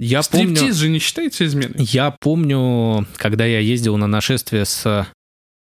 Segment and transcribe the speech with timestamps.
[0.00, 1.74] Я Стриптиз помню, же не считается изменой.
[1.78, 5.08] я помню, когда я ездил на нашествие с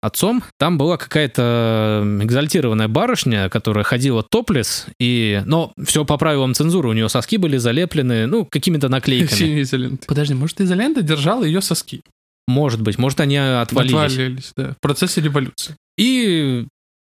[0.02, 5.42] отцом, там была какая-то экзальтированная барышня, которая ходила топлес, и...
[5.46, 9.38] но все по правилам цензуры, у нее соски были залеплены, ну, какими-то наклейками.
[9.38, 10.06] Синей изолентой.
[10.08, 12.02] Подожди, может, изолента держала ее соски?
[12.48, 14.14] Может быть, может, они отвалились.
[14.14, 14.74] Отвалились, да.
[14.74, 15.76] В процессе революции.
[15.98, 16.66] И...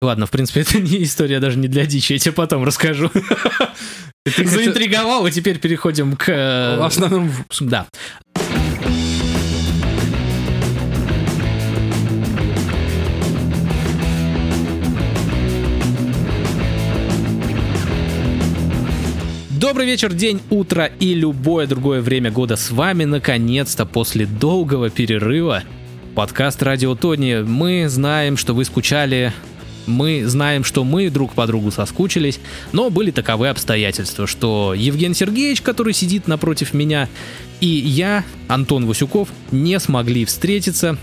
[0.02, 3.10] Ладно, в принципе, это не история даже не для дичи, я тебе потом расскажу.
[4.24, 6.28] Это Заинтриговал, и теперь переходим к...
[6.28, 7.64] э, в основном выпуску.
[7.64, 7.86] Да.
[19.50, 22.54] Добрый вечер, день, утро и любое другое время года.
[22.54, 25.64] С вами, наконец-то, после долгого перерыва,
[26.14, 27.42] подкаст Радио Тони.
[27.42, 29.32] Мы знаем, что вы скучали,
[29.86, 32.40] мы знаем, что мы друг по другу соскучились,
[32.72, 37.08] но были таковы обстоятельства, что Евген Сергеевич, который сидит напротив меня,
[37.60, 40.98] и я, Антон Васюков, не смогли встретиться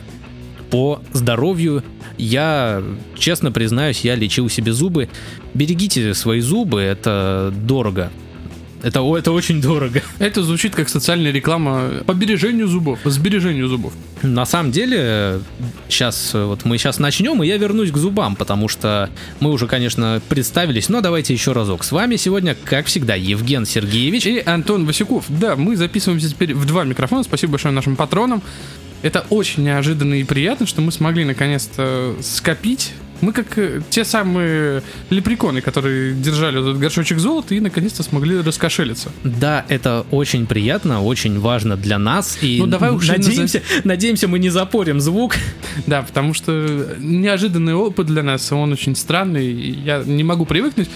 [0.70, 1.84] по здоровью.
[2.18, 2.84] Я,
[3.18, 5.10] честно признаюсь, я лечил себе зубы.
[5.54, 8.12] Берегите свои зубы, это дорого.
[8.82, 10.02] Это, это очень дорого.
[10.20, 13.94] Это звучит как социальная реклама по бережению зубов, по сбережению зубов.
[14.22, 15.42] На самом деле,
[15.90, 20.22] сейчас вот мы сейчас начнем, и я вернусь к зубам, потому что мы уже, конечно,
[20.30, 21.84] представились, но давайте еще разок.
[21.84, 24.26] С вами сегодня, как всегда, Евген Сергеевич.
[24.26, 25.26] И Антон Васюков.
[25.28, 27.24] Да, мы записываемся теперь в два микрофона.
[27.24, 28.42] Спасибо большое нашим патронам.
[29.02, 32.94] Это очень неожиданно и приятно, что мы смогли наконец-то скопить.
[33.22, 39.12] Мы как э, те самые лепреконы, которые держали этот горшочек золота и наконец-то смогли раскошелиться.
[39.24, 42.38] Да, это очень приятно, очень важно для нас.
[42.42, 45.36] И Ну, давай уже надеемся, надеемся, мы не запорим звук.
[45.86, 50.90] Да, потому что неожиданный опыт для нас, он очень странный, я не могу привыкнуть.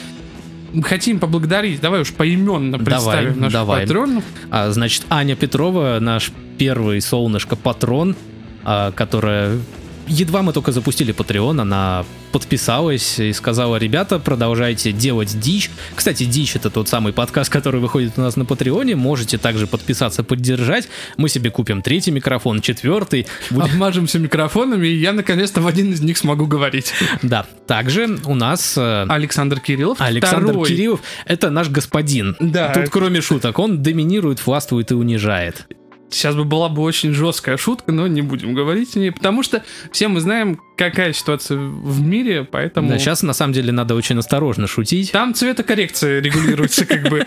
[0.81, 3.81] Хотим поблагодарить, давай уж поименно Давай, представим наших давай.
[3.81, 4.23] патронов.
[4.49, 8.16] А, значит, Аня Петрова, наш первый солнышко-патрон,
[8.63, 9.59] а, которая...
[10.08, 15.69] Едва мы только запустили Patreon, она подписалась и сказала, ребята, продолжайте делать дичь.
[15.96, 18.96] Кстати, дичь это тот самый подкаст, который выходит у нас на Патреоне.
[18.96, 20.90] Можете также подписаться, поддержать.
[21.18, 23.28] Мы себе купим третий микрофон, четвертый.
[23.50, 26.92] Будем- Обмажемся микрофонами, и я наконец-то в один из них смогу говорить.
[27.22, 30.02] Да, также у нас э, Александр Кириллов.
[30.02, 30.68] Александр второй.
[30.68, 32.36] Кириллов это наш господин.
[32.40, 32.74] Да.
[32.74, 35.66] Тут кроме шуток, он доминирует, властвует и унижает.
[36.13, 39.63] Сейчас бы была бы очень жесткая шутка, но не будем говорить о ней, потому что
[39.91, 42.90] все мы знаем, какая ситуация в мире, поэтому...
[42.90, 45.12] Да, сейчас на самом деле надо очень осторожно шутить.
[45.12, 47.25] Там цветокоррекция регулируется как бы.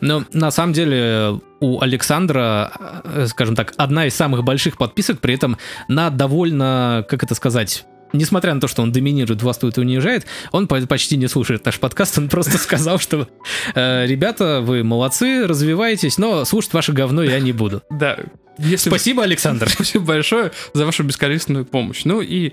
[0.00, 5.34] Но на самом деле у Александра, э, скажем так, одна из самых больших подписок, при
[5.34, 10.26] этом на довольно, как это сказать, Несмотря на то, что он доминирует, властвует и унижает,
[10.52, 12.18] он по- почти не слушает наш подкаст.
[12.18, 13.28] Он просто сказал, что
[13.74, 17.82] э, ребята, вы молодцы, развиваетесь, но слушать ваше говно я не буду.
[17.90, 18.16] Да.
[18.58, 19.68] Если Спасибо, Александр.
[19.72, 22.02] Спасибо большое за вашу бескорыстную помощь.
[22.04, 22.50] Ну и...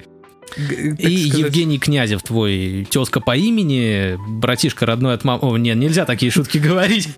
[0.55, 5.39] так И сказать, Евгений Князев, твой тезка по имени, братишка родной от мамы.
[5.41, 7.09] О, нет, нельзя такие шутки говорить,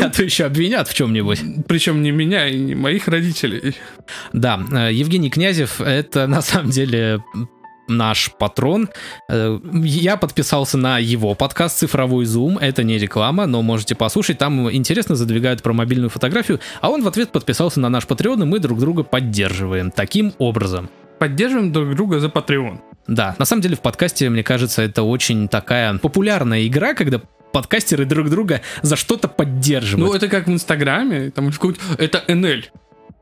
[0.00, 1.40] а то еще обвинят в чем-нибудь.
[1.66, 3.74] Причем не меня и не моих родителей.
[4.32, 7.22] Да, э, Евгений Князев это на самом деле
[7.88, 8.88] наш патрон.
[9.28, 12.58] Э, Я подписался на его подкаст «Цифровой зум».
[12.58, 14.38] Это не реклама, но можете послушать.
[14.38, 16.60] Там интересно задвигают про мобильную фотографию.
[16.80, 19.90] А он в ответ подписался на наш патреон, и мы друг друга поддерживаем.
[19.90, 20.88] Таким образом.
[21.18, 22.78] Поддерживаем друг друга за Patreon.
[23.06, 27.20] Да, на самом деле в подкасте, мне кажется, это очень такая популярная игра, когда
[27.52, 30.10] подкастеры друг друга за что-то поддерживают.
[30.10, 31.80] Ну, это как в Инстаграме, там какой-то...
[31.96, 32.64] Это НЛ.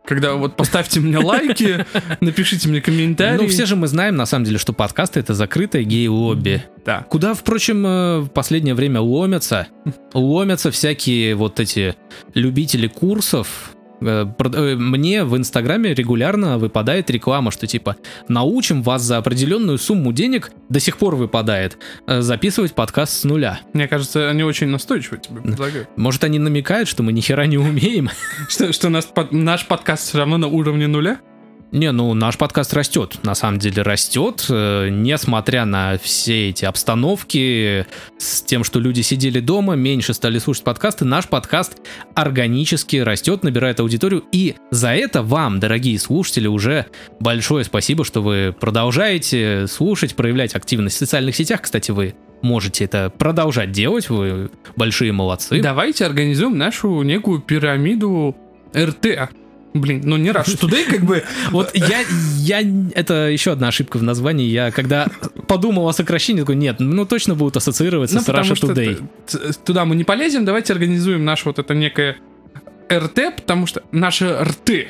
[0.06, 1.87] Когда вот поставьте мне лайки,
[2.20, 3.42] напишите мне комментарии.
[3.42, 6.62] Ну, все же мы знаем, на самом деле, что подкасты— это закрытое гей-лобби.
[6.84, 7.06] Да.
[7.09, 9.69] Куда, впрочем, э, в последнее время ломятся,
[10.12, 11.97] ломятся всякие вот эти
[12.34, 13.70] любители курсов.
[14.00, 17.97] Э, э, Мне в Инстаграме регулярно выпадает реклама, что типа
[18.28, 23.60] научим вас за определенную сумму денег, до сих пор выпадает, э, записывать подкаст с нуля.
[23.72, 25.88] Мне кажется, они очень настойчиво тебе предлагают.
[25.97, 28.10] Может, они намекают, что мы ни хера не умеем?
[28.49, 28.88] Что,
[29.31, 31.20] наш подкаст все равно на уровне нуля?
[31.75, 37.85] Не, ну наш подкаст растет, на самом деле растет, э, несмотря на все эти обстановки
[38.17, 41.79] с тем, что люди сидели дома, меньше стали слушать подкасты, наш подкаст
[42.15, 46.87] органически растет, набирает аудиторию, и за это вам, дорогие слушатели, уже
[47.19, 53.11] большое спасибо, что вы продолжаете слушать, проявлять активность в социальных сетях, кстати, вы можете это
[53.11, 55.61] продолжать делать, вы большие молодцы.
[55.61, 58.37] Давайте организуем нашу некую пирамиду
[58.76, 59.29] РТ.
[59.75, 61.25] Блин, ну не Rush Today как бы...
[61.50, 62.05] Вот я,
[62.38, 62.61] я,
[62.94, 64.47] это еще одна ошибка в названии.
[64.47, 65.09] Я когда
[65.49, 69.56] подумал о сокращении, такой, нет, ну точно будут ассоциироваться Ну, с Russia Today.
[69.65, 72.19] туда мы не полезем, давайте организуем наше вот это некое
[72.91, 74.88] РТ, потому что наши рты.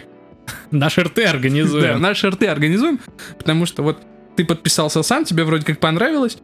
[0.71, 2.01] Наши РТ Да, организуем.
[2.03, 3.01] наши рты организуем,
[3.39, 3.99] потому что вот
[4.37, 6.37] ты подписался сам, тебе вроде как понравилось,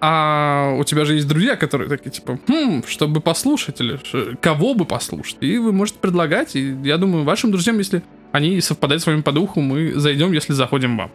[0.00, 3.98] а у тебя же есть друзья, которые такие, типа, хм, чтобы послушать, или
[4.40, 5.38] кого бы послушать.
[5.40, 8.02] И вы можете предлагать, и я думаю, вашим друзьям, если
[8.32, 11.10] они совпадают с вами по духу, мы зайдем, если заходим вам.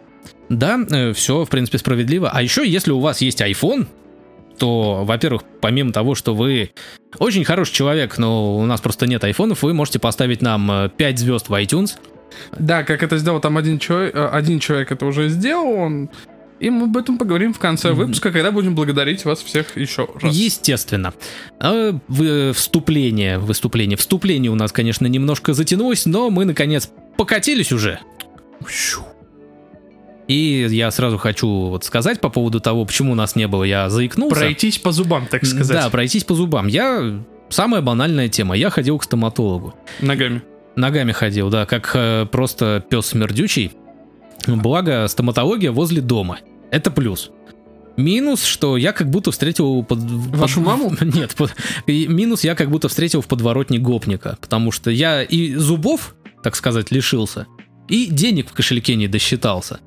[0.48, 0.78] Да,
[1.14, 2.30] все, в принципе, справедливо.
[2.32, 3.86] А еще, если у вас есть iPhone,
[4.58, 6.70] то, во-первых, помимо того, что вы
[7.18, 11.48] очень хороший человек, но у нас просто нет айфонов, вы можете поставить нам 5 звезд
[11.48, 11.92] в iTunes.
[12.58, 16.10] Да, как это сделал там один человек, э, один человек это уже сделал, он...
[16.64, 20.34] И мы об этом поговорим в конце выпуска, когда будем благодарить вас всех еще раз.
[20.34, 21.12] Естественно.
[21.60, 23.98] А, вы- вступление, выступление.
[23.98, 28.00] Вступление у нас, конечно, немножко затянулось, но мы, наконец, покатились уже.
[30.26, 34.36] И я сразу хочу вот сказать по поводу того, почему нас не было, я заикнулся.
[34.36, 35.76] Пройтись по зубам, так сказать.
[35.76, 36.66] Да, пройтись по зубам.
[36.66, 37.22] Я...
[37.50, 38.56] Самая банальная тема.
[38.56, 39.74] Я ходил к стоматологу.
[40.00, 40.42] Ногами.
[40.76, 43.72] Ногами ходил, да, как э, просто пес смердючий.
[44.46, 46.38] Благо, стоматология возле дома.
[46.70, 47.30] Это плюс.
[47.96, 50.00] Минус, что я как будто встретил под...
[50.00, 50.92] Вашу под- маму?
[51.00, 51.54] Нет, под-
[51.86, 56.56] и минус я как будто встретил в подворотне гопника, потому что я и зубов, так
[56.56, 57.46] сказать, лишился,
[57.88, 59.78] и денег в кошельке не досчитался.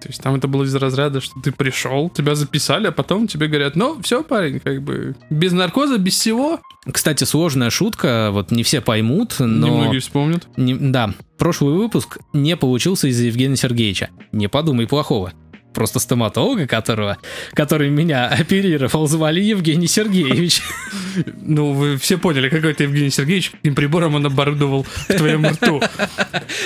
[0.00, 3.46] То есть там это было из разряда, что ты пришел, тебя записали, а потом тебе
[3.46, 6.60] говорят, ну, все, парень, как бы без наркоза, без всего.
[6.90, 9.68] Кстати, сложная шутка, вот не все поймут, но...
[9.68, 10.48] Немногие вспомнят.
[10.56, 14.10] Не- да, прошлый выпуск не получился из-за Евгения Сергеевича.
[14.32, 15.32] Не подумай плохого.
[15.74, 17.18] Просто стоматолога, которого,
[17.54, 20.62] который меня оперировал, звали Евгений Сергеевич.
[21.44, 25.82] Ну, вы все поняли, какой ты Евгений Сергеевич, каким прибором он оборудовал в твоем рту.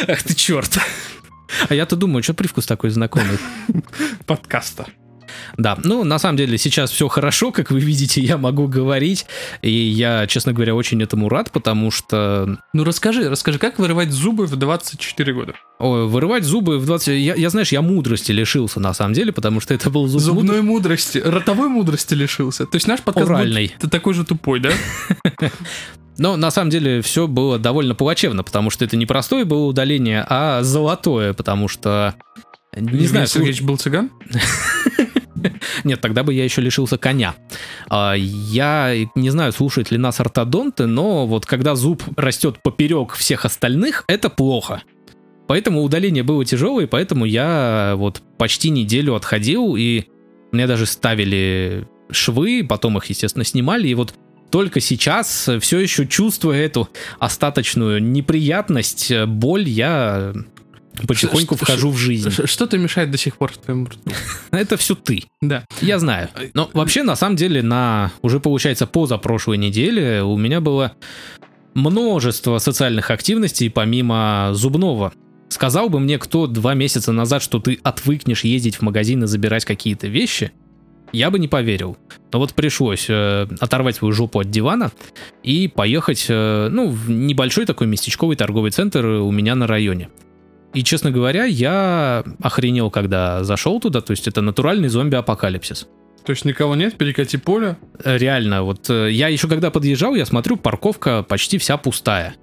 [0.07, 0.79] Ах ты черт.
[1.69, 3.39] А я-то думаю, что привкус такой знакомый.
[4.27, 4.87] Подкаста.
[5.57, 9.27] Да, ну, на самом деле, сейчас все хорошо, как вы видите, я могу говорить,
[9.63, 14.47] и я, честно говоря, очень этому рад, потому что Ну, расскажи, расскажи, как вырывать зубы
[14.47, 15.55] в 24 года?
[15.79, 17.09] ой, вырывать зубы в 20...
[17.09, 20.63] Я, я, знаешь, я мудрости лишился, на самом деле, потому что это был зуб Зубной
[20.63, 22.65] мудрости, ротовой мудрости лишился.
[22.67, 23.67] То есть наш подкаст Оральной.
[23.69, 24.71] будет- ты такой же тупой, да?
[26.19, 30.25] Но на самом деле все было довольно плачевно, потому что это не простое было удаление,
[30.29, 32.15] а золотое, потому что...
[32.75, 34.11] Не Евгений знаю, Сергеевич был цыган?
[35.85, 37.35] нет, тогда бы я еще лишился коня.
[37.89, 43.45] А, Я не знаю, слушают ли нас ортодонты, но вот когда зуб растет поперек всех
[43.45, 44.83] остальных, это плохо.
[45.47, 50.05] Поэтому удаление было тяжелое, поэтому я вот почти неделю отходил, и
[50.53, 54.15] мне даже ставили швы, потом их, естественно, снимали, и вот
[54.51, 56.89] только сейчас, все еще чувствуя эту
[57.19, 60.33] остаточную неприятность, боль, я
[61.07, 62.31] потихоньку ш- вхожу в жизнь.
[62.31, 63.99] Ш- Что-то мешает до сих пор в твоем рту.
[64.51, 65.25] Это все ты.
[65.41, 65.65] Да.
[65.81, 66.29] Я знаю.
[66.55, 70.93] Но вообще, на самом деле, на уже получается позапрошлой неделе у меня было
[71.75, 75.13] множество социальных активностей помимо зубного.
[75.49, 79.65] Сказал бы мне кто два месяца назад, что ты отвыкнешь ездить в магазин и забирать
[79.65, 80.53] какие-то вещи,
[81.13, 81.97] я бы не поверил.
[82.33, 84.91] Но вот пришлось э, оторвать свою жопу от дивана
[85.45, 90.09] и поехать, э, ну, в небольшой такой местечковый торговый центр у меня на районе.
[90.77, 95.89] И, честно говоря, я охренел, когда зашел туда, то есть это натуральный зомби-апокалипсис.
[96.23, 97.79] То есть никого нет, перекати поле.
[98.05, 102.35] Э, Реально, вот э, я еще когда подъезжал, я смотрю, парковка почти вся пустая.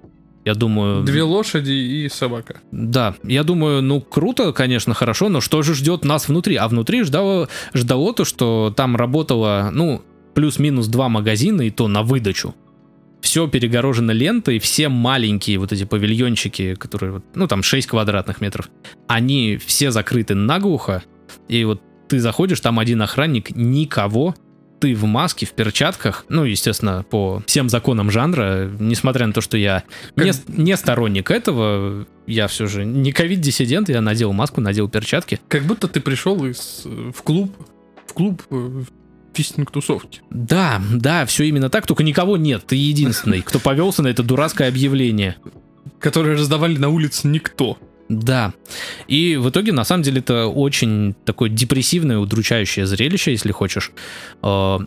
[0.44, 1.04] Я думаю...
[1.04, 2.56] Две лошади и собака.
[2.72, 6.56] Да, я думаю, ну круто, конечно, хорошо, но что же ждет нас внутри?
[6.56, 10.02] А внутри ждало, ждало то, что там работало, ну,
[10.34, 12.52] плюс-минус два магазина, и то на выдачу.
[13.24, 18.68] Все перегорожено лентой, все маленькие вот эти павильончики, которые, ну, там 6 квадратных метров,
[19.08, 21.02] они все закрыты наглухо,
[21.48, 24.34] и вот ты заходишь, там один охранник, никого,
[24.78, 29.56] ты в маске, в перчатках, ну, естественно, по всем законам жанра, несмотря на то, что
[29.56, 34.90] я Как- не, не сторонник этого, я все же не ковид-диссидент, я надел маску, надел
[34.90, 35.40] перчатки.
[35.48, 37.56] Как будто ты пришел из, э, в клуб,
[38.06, 38.42] в клуб
[39.34, 40.20] э, фистинг-тусовки.
[40.30, 44.68] Да, да, все именно так, только никого нет, ты единственный, кто повелся на это дурацкое
[44.68, 45.36] объявление.
[46.00, 47.78] Которые раздавали на улице никто.
[48.08, 48.52] Да.
[49.08, 53.92] И в итоге, на самом деле, это очень такое депрессивное, удручающее зрелище, если хочешь.
[54.42, 54.78] Э,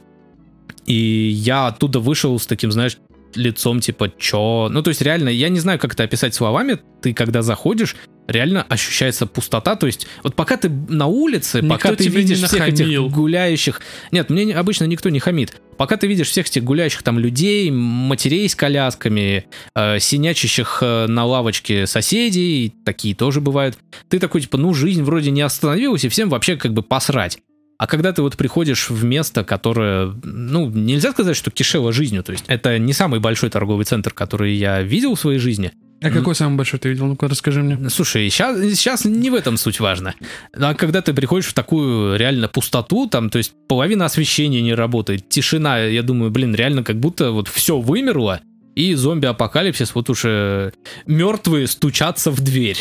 [0.85, 2.97] И я оттуда вышел с таким, знаешь,
[3.35, 4.69] лицом типа чё.
[4.71, 6.79] Ну, то есть реально, я не знаю, как это описать словами.
[7.01, 7.95] Ты когда заходишь,
[8.27, 9.75] реально ощущается пустота.
[9.75, 13.81] То есть вот пока ты на улице, Никто пока ты видишь всех этих гуляющих...
[14.11, 15.61] Нет, мне не- обычно никто не хамит.
[15.77, 21.25] Пока ты видишь всех этих гуляющих там людей, матерей с колясками, э, синячащих э, на
[21.25, 23.77] лавочке соседей, такие тоже бывают.
[24.09, 27.39] Ты такой, типа, ну, жизнь вроде не остановилась, и всем вообще как бы посрать.
[27.77, 32.31] А когда ты вот приходишь в место, которое, ну, нельзя сказать, что кишело жизнью, то
[32.31, 36.35] есть это не самый большой торговый центр, который я видел в своей жизни, А какой
[36.35, 37.07] самый большой ты видел?
[37.07, 37.89] Ну-ка, расскажи мне.
[37.89, 40.13] Слушай, сейчас, сейчас не в этом суть важно.
[40.53, 45.27] А когда ты приходишь в такую реально пустоту, там, то есть половина освещения не работает,
[45.27, 48.41] тишина, я думаю, блин, реально как будто вот все вымерло,
[48.75, 50.71] и зомби-апокалипсис, вот уже
[51.07, 52.77] мертвые стучатся в дверь.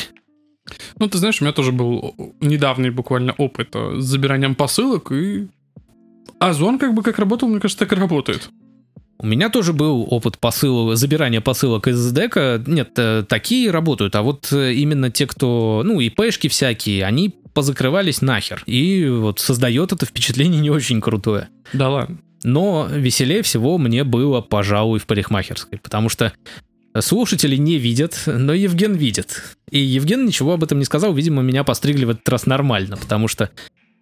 [0.99, 5.49] Ну, ты знаешь, у меня тоже был недавний буквально опыт э, с забиранием посылок, и
[6.39, 8.51] Озон как бы как работал, мне кажется, так и работает.
[9.19, 12.63] У меня тоже был опыт посылок, забирания посылок из дека.
[12.67, 18.21] Нет, э, такие работают, а вот э, именно те, кто, ну, ИПшки всякие, они позакрывались
[18.21, 18.63] нахер.
[18.67, 21.49] И вот создает это впечатление не очень крутое.
[21.73, 22.19] Да ладно.
[22.45, 26.33] Но веселее всего мне было, пожалуй, в парикмахерской, потому что
[27.01, 29.57] слушатели не видят, но Евген видит.
[29.71, 33.29] И Евген ничего об этом не сказал, видимо, меня постригли в этот раз нормально, потому
[33.29, 33.51] что,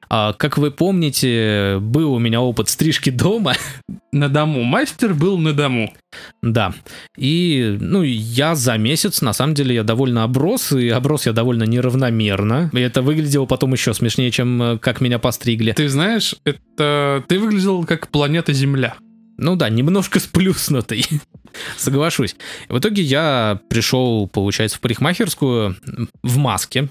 [0.09, 3.55] а, как вы помните, был у меня опыт стрижки дома,
[4.15, 4.63] На дому.
[4.63, 5.93] Мастер был на дому.
[6.41, 6.73] да,
[7.17, 11.65] и, ну, я за месяц, на самом деле, я довольно оброс, и оброс я довольно
[11.65, 15.73] неравномерно, и это выглядело потом еще смешнее, чем э, как меня постригли.
[15.73, 17.25] Ты знаешь, это...
[17.27, 18.95] Ты выглядел как планета Земля.
[19.37, 21.05] Ну да, немножко сплюснутый.
[21.77, 22.37] Соглашусь.
[22.69, 25.77] В итоге я пришел, получается, в парикмахерскую
[26.23, 26.89] в маске.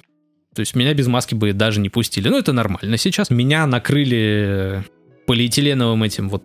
[0.54, 2.30] То есть меня без маски бы даже не пустили.
[2.30, 2.98] Ну, это нормально.
[2.98, 4.84] Сейчас меня накрыли
[5.26, 6.44] полиэтиленовым этим вот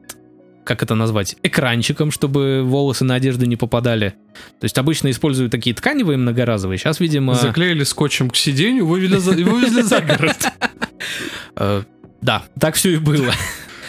[0.64, 4.10] как это назвать, экранчиком, чтобы волосы на одежду не попадали.
[4.60, 6.76] То есть обычно используют такие тканевые многоразовые.
[6.76, 7.34] Сейчас, видимо...
[7.36, 10.36] Заклеили скотчем к сиденью, вывели за, вывезли за город.
[11.60, 11.82] Э,
[12.20, 13.32] да, так все и было.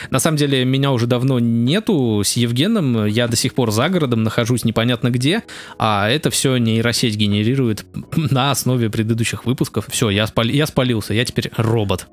[0.09, 4.23] На самом деле, меня уже давно нету с Евгеном, я до сих пор за городом
[4.23, 5.43] нахожусь непонятно где,
[5.77, 9.85] а это все нейросеть генерирует на основе предыдущих выпусков.
[9.89, 12.07] Все, я, спали- я спалился, я теперь робот.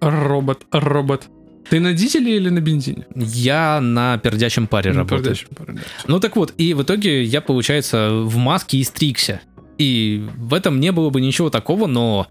[0.00, 1.28] Робот, робот.
[1.70, 3.06] Ты на дизеле или на бензине?
[3.14, 5.22] Я на пердячем паре На работаю.
[5.22, 5.80] передаче пары, да.
[6.08, 9.40] Ну так вот, и в итоге я, получается, в маске и стригся.
[9.78, 12.26] И в этом не было бы ничего такого, но,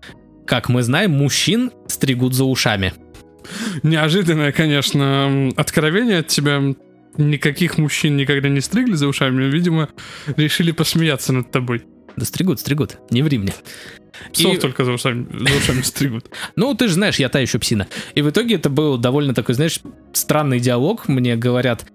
[0.46, 2.94] как мы знаем, мужчин стригут за ушами.
[3.84, 6.62] Неожиданное, конечно, откровение от тебя.
[7.18, 9.44] Никаких мужчин никогда не стригли за ушами.
[9.44, 9.90] Видимо,
[10.38, 11.84] решили посмеяться над тобой.
[12.16, 13.54] Да стригут, стригут, не ври мне.
[14.34, 16.30] Псов И- только за ушами, за ушами стригут.
[16.56, 17.88] Ну, ты же знаешь, я та еще псина.
[18.16, 19.80] И в итоге это был довольно такой, знаешь,
[20.14, 21.08] странный диалог.
[21.08, 21.86] Мне говорят,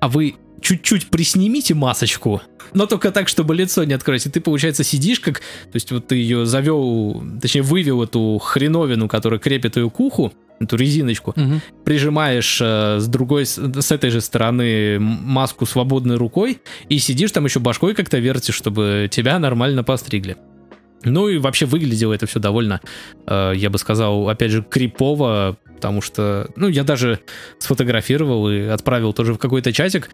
[0.00, 2.42] а вы чуть-чуть приснимите масочку,
[2.74, 4.26] но только так, чтобы лицо не открыть.
[4.26, 5.38] И ты, получается, сидишь как...
[5.40, 10.32] То есть вот ты ее завел, точнее, вывел эту хреновину, которая крепит ее к уху,
[10.60, 11.34] эту резиночку,
[11.84, 17.60] прижимаешь э, с другой, с, этой же стороны маску свободной рукой и сидишь там еще
[17.60, 20.36] башкой как-то вертишь, чтобы тебя нормально постригли.
[21.04, 22.80] Ну и вообще выглядело это все довольно,
[23.26, 27.20] э, я бы сказал, опять же, крипово, потому что, ну, я даже
[27.60, 30.10] сфотографировал и отправил тоже в какой-то чатик.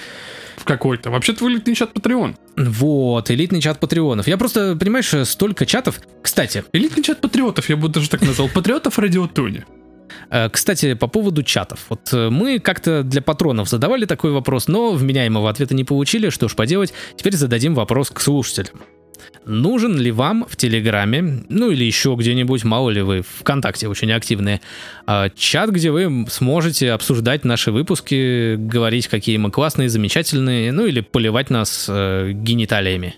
[0.59, 1.11] В какой-то.
[1.11, 2.37] Вообще твой личный чат Patreon.
[2.57, 4.27] Вот, элитный чат патреонов.
[4.29, 6.01] Я просто, понимаешь, столько чатов.
[6.23, 8.49] Кстати, Элитный чат патриотов, я бы даже так назвал.
[8.49, 9.65] Патриотов радиотоне.
[10.31, 11.87] Э, Кстати, по поводу чатов.
[11.89, 16.31] Вот э, мы как-то для патронов задавали такой вопрос, но вменяемого ответа не получили.
[16.31, 18.81] Что ж поделать, теперь зададим вопрос к слушателям.
[19.47, 24.61] Нужен ли вам в Телеграме, ну или еще где-нибудь, мало ли вы ВКонтакте очень активные,
[25.07, 31.01] э, чат, где вы сможете обсуждать наши выпуски, говорить, какие мы классные, замечательные, ну или
[31.01, 33.17] поливать нас гениталиями.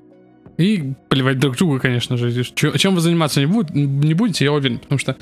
[0.58, 2.44] И поливать друг друга, конечно же.
[2.44, 4.78] Чем вы заниматься не, будете, не будете, я уверен.
[4.78, 5.16] Потому что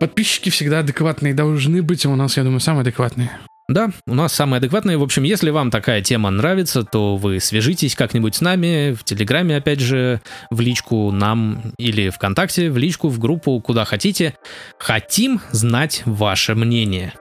[0.00, 3.30] подписчики всегда адекватные должны быть, а у нас, я думаю, самые адекватные.
[3.68, 4.98] Да, у нас самые адекватные.
[4.98, 9.56] В общем, если вам такая тема нравится, то вы свяжитесь как-нибудь с нами в Телеграме,
[9.56, 14.34] опять же, в личку нам или ВКонтакте, в личку, в группу, куда хотите.
[14.78, 17.12] Хотим знать ваше мнение.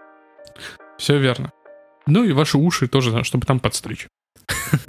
[0.97, 1.51] Все верно.
[2.07, 4.07] Ну и ваши уши тоже, чтобы там подстричь.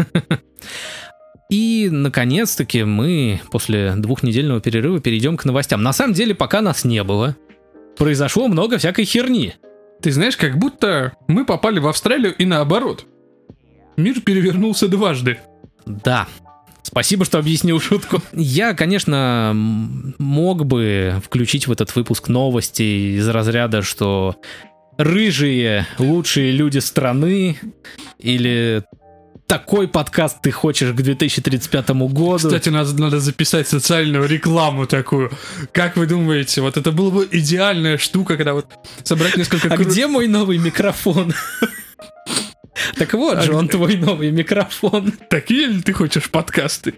[1.51, 5.83] И, наконец-таки, мы после двухнедельного перерыва перейдем к новостям.
[5.83, 7.37] На самом деле, пока нас не было,
[8.01, 9.57] произошло много всякой херни.
[10.01, 13.05] Ты знаешь, как будто мы попали в Австралию и наоборот.
[13.99, 15.39] Мир перевернулся дважды.
[15.85, 16.27] Да.
[16.83, 18.23] Спасибо, что объяснил шутку.
[18.33, 24.35] Я, конечно, мог бы включить в этот выпуск новости из разряда, что
[24.97, 27.59] рыжие лучшие люди страны
[28.19, 28.83] или
[29.51, 32.37] такой подкаст ты хочешь к 2035 году.
[32.37, 35.33] Кстати, надо, надо записать социальную рекламу такую.
[35.73, 38.67] Как вы думаете, вот это была бы идеальная штука, когда вот
[39.03, 39.67] собрать несколько...
[39.69, 41.35] а где мой новый микрофон?
[42.97, 45.13] Так вот А же он твой новый микрофон.
[45.29, 46.95] Такие ли ты хочешь подкасты?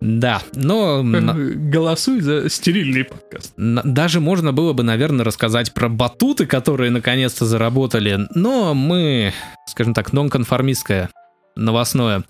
[0.00, 3.52] Да, но Голосуй за стерильный подкаст.
[3.56, 9.32] даже можно было бы, наверное, рассказать про батуты, которые наконец-то заработали, но мы,
[9.66, 11.10] скажем так, нонконформистское
[11.56, 12.24] новостное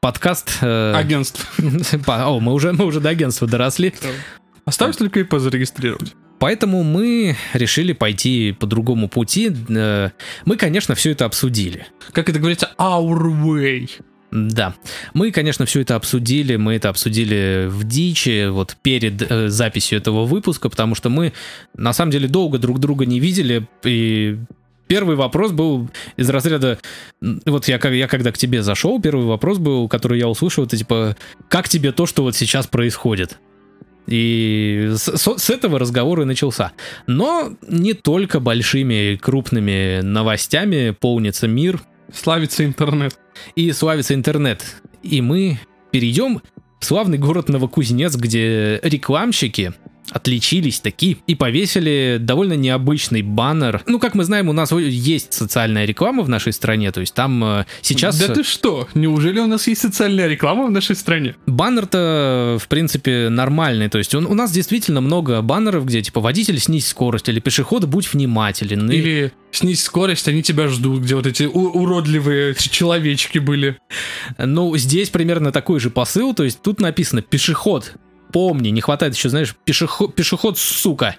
[0.00, 0.58] подкаст...
[0.60, 1.44] э, Агентство.
[2.06, 3.94] О, мы уже, мы уже до агентства доросли.
[4.64, 6.14] Осталось только ИП зарегистрировать.
[6.38, 9.52] Поэтому мы решили пойти по другому пути.
[9.68, 10.10] Э,
[10.46, 11.86] Мы, конечно, все это обсудили.
[12.12, 13.90] Как это говорится, our way.
[14.30, 14.74] Да,
[15.12, 20.24] мы, конечно, все это обсудили, мы это обсудили в дичи, вот перед э, записью этого
[20.24, 21.32] выпуска, потому что мы,
[21.74, 24.38] на самом деле, долго друг друга не видели, и
[24.90, 26.76] первый вопрос был из разряда,
[27.46, 31.16] вот я, я когда к тебе зашел, первый вопрос был, который я услышал, это типа,
[31.48, 33.38] как тебе то, что вот сейчас происходит?
[34.08, 36.72] И с, с- с этого разговор и начался.
[37.06, 41.80] Но не только большими крупными новостями полнится мир,
[42.12, 43.16] Славится интернет.
[43.54, 44.64] и славится интернет.
[45.04, 45.60] И мы
[45.92, 46.42] перейдем
[46.80, 49.72] в славный город Новокузнец, где рекламщики
[50.10, 53.82] отличились таки и повесили довольно необычный баннер.
[53.86, 57.42] Ну, как мы знаем, у нас есть социальная реклама в нашей стране, то есть там
[57.44, 58.18] э, сейчас...
[58.18, 58.88] Да ты что?
[58.94, 61.34] Неужели у нас есть социальная реклама в нашей стране?
[61.46, 63.88] Баннер-то, в принципе, нормальный.
[63.88, 67.84] То есть он, у нас действительно много баннеров, где типа водитель снизь скорость или пешеход
[67.84, 68.90] будь внимателен.
[68.90, 73.78] И- Или снизь скорость, они тебя ждут, где вот эти уродливые человечки были.
[74.38, 77.94] Ну, здесь примерно такой же посыл, то есть тут написано пешеход.
[78.32, 81.16] Помни, не хватает еще, знаешь, пешеход, пешеход, сука.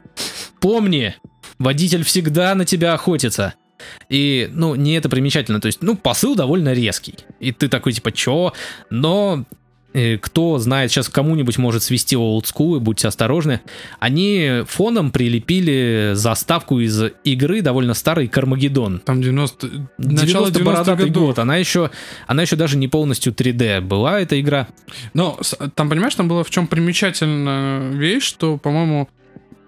[0.60, 1.16] Помни,
[1.60, 3.54] водитель всегда на тебя охотится.
[4.10, 5.60] И, ну, не это примечательно.
[5.60, 7.16] То есть, ну, посыл довольно резкий.
[7.40, 8.54] И ты такой, типа, чё?
[8.90, 9.46] Но
[10.22, 13.62] кто знает, сейчас кому-нибудь может свести олдскул, и будьте осторожны.
[14.00, 19.00] Они фоном прилепили заставку из игры довольно старый Кармагеддон.
[19.00, 19.68] Там 90...
[19.98, 21.24] Начало 90 90-х бородатый годов.
[21.28, 21.40] год.
[21.40, 21.92] Она еще,
[22.28, 24.68] она еще даже не полностью 3D была, эта игра.
[25.14, 25.40] Но
[25.76, 29.10] там, понимаешь, там было в чем примечательная вещь, что, по-моему,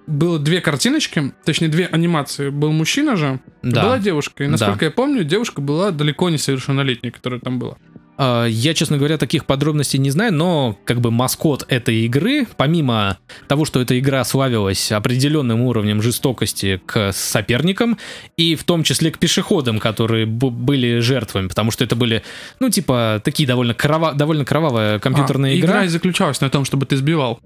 [0.08, 2.50] было две картиночки, точнее, две анимации.
[2.50, 3.84] Был мужчина же, Да.
[3.84, 4.44] была девушка.
[4.44, 4.52] И, Да.
[4.52, 7.78] насколько я помню, девушка была далеко не совершеннолетней, которая там была.
[8.18, 13.18] А, Я, честно говоря, таких подробностей не знаю, но как бы маскот этой игры, помимо
[13.48, 17.98] того, что эта игра славилась определенным уровнем жестокости к соперникам,
[18.38, 22.22] и в том числе к пешеходам, которые были жертвами, потому что это были,
[22.60, 25.86] ну, типа, такие довольно, крова- довольно кровавая компьютерная А, игра.
[25.86, 27.40] и заключалась на том, чтобы ты сбивал.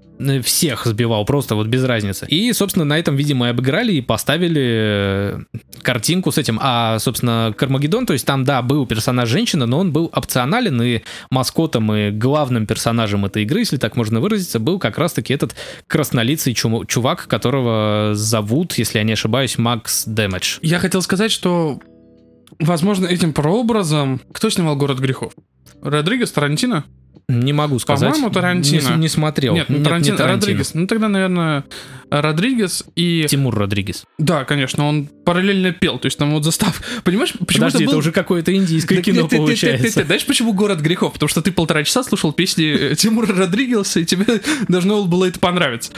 [0.43, 2.25] Всех сбивал, просто вот без разницы.
[2.27, 5.39] И, собственно, на этом, видимо, и обыграли и поставили э,
[5.81, 6.59] картинку с этим.
[6.61, 11.01] А, собственно, Кармагеддон, то есть там, да, был персонаж женщина, но он был опционален, и
[11.29, 16.53] маскотом и главным персонажем этой игры, если так можно выразиться, был как раз-таки этот краснолицый
[16.53, 20.59] чувак, которого зовут, если я не ошибаюсь, Макс Дэмэдж.
[20.61, 21.79] Я хотел сказать, что,
[22.59, 24.19] возможно, этим прообразом...
[24.33, 25.33] Кто снимал «Город грехов»?
[25.81, 26.85] Родригес, Тарантино?
[27.29, 28.09] Не могу сказать.
[28.09, 28.91] По-моему, Тарантино.
[28.91, 29.53] Не, не смотрел.
[29.53, 30.73] Нет, ну, не Тарантино, Родригес.
[30.73, 31.65] Ну, тогда, наверное,
[32.09, 33.25] Родригес и...
[33.27, 34.05] Тимур Родригес.
[34.17, 36.81] Да, конечно, он параллельно пел, то есть там вот застав...
[37.03, 37.91] Понимаешь, почему Подожди, был...
[37.91, 40.03] это уже какое-то индийское кино получается.
[40.03, 41.13] Знаешь, почему «Город грехов»?
[41.13, 44.25] Потому что ты полтора часа слушал песни э, Тимура Родригеса, и тебе
[44.67, 45.91] должно было это понравиться.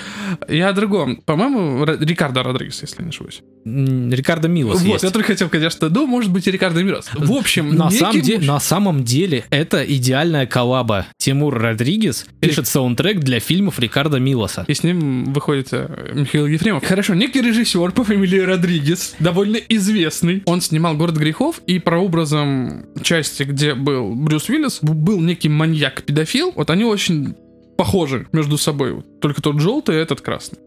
[0.48, 1.18] Я о другом.
[1.18, 3.42] По-моему, Рикардо Родригес, если не ошибаюсь.
[3.66, 5.04] Рикардо Милос вот, есть.
[5.04, 7.10] я только хотел, конечно, ну, может быть, и Рикардо Мирос.
[7.14, 11.06] В общем, На, самом де- на самом деле это идеальная коллаба.
[11.18, 14.66] Тимур Родригес пишет саундтрек для фильмов Рикардо Милоса.
[14.68, 16.86] И с ним выходит э, Михаил Ефремов.
[16.86, 20.44] Хорошо, некий режиссер по фамилии Родригес, довольно известный.
[20.46, 26.54] Он снимал «Город грехов», и прообразом части, где был Брюс Уиллис, был некий маньяк-педофил.
[26.56, 27.36] Вот они очень
[27.78, 29.04] похожи между собой.
[29.22, 30.60] Только тот желтый, а этот красный.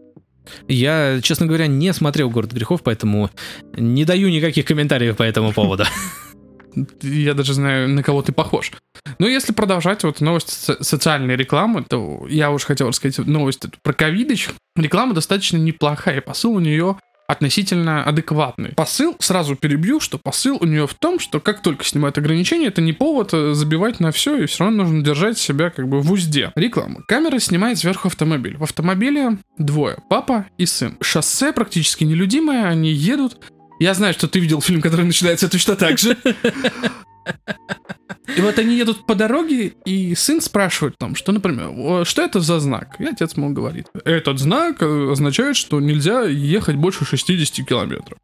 [0.67, 3.29] Я, честно говоря, не смотрел «Город грехов», поэтому
[3.77, 5.85] не даю никаких комментариев по этому поводу.
[7.01, 8.71] Я даже знаю, на кого ты похож.
[9.19, 13.93] Но если продолжать вот новость со- социальной рекламы, то я уж хотел рассказать новость про
[13.93, 14.49] ковидыч.
[14.75, 18.69] Реклама достаточно неплохая, посыл у нее относительно адекватный.
[18.69, 22.81] Посыл, сразу перебью, что посыл у нее в том, что как только снимают ограничения, это
[22.81, 26.11] не повод э, забивать на все, и все равно нужно держать себя как бы в
[26.11, 26.51] узде.
[26.55, 27.01] Реклама.
[27.07, 28.57] Камера снимает сверху автомобиль.
[28.57, 30.97] В автомобиле двое, папа и сын.
[31.01, 33.37] Шоссе практически нелюдимое, они едут,
[33.79, 36.17] я знаю, что ты видел фильм, который начинается точно так же.
[38.37, 42.39] И вот они едут по дороге, и сын спрашивает там, что, например, «О, что это
[42.39, 42.95] за знак?
[42.99, 48.17] И отец ему говорит, этот знак означает, что нельзя ехать больше 60 километров.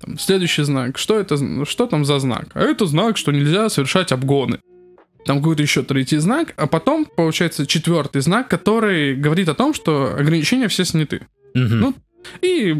[0.00, 2.48] Там, следующий знак, что это, что там за знак?
[2.54, 4.60] А это знак, что нельзя совершать обгоны.
[5.24, 10.14] Там какой-то еще третий знак, а потом, получается, четвертый знак, который говорит о том, что
[10.16, 11.26] ограничения все сняты.
[11.54, 11.80] Мгм.
[11.80, 11.94] Ну,
[12.42, 12.74] И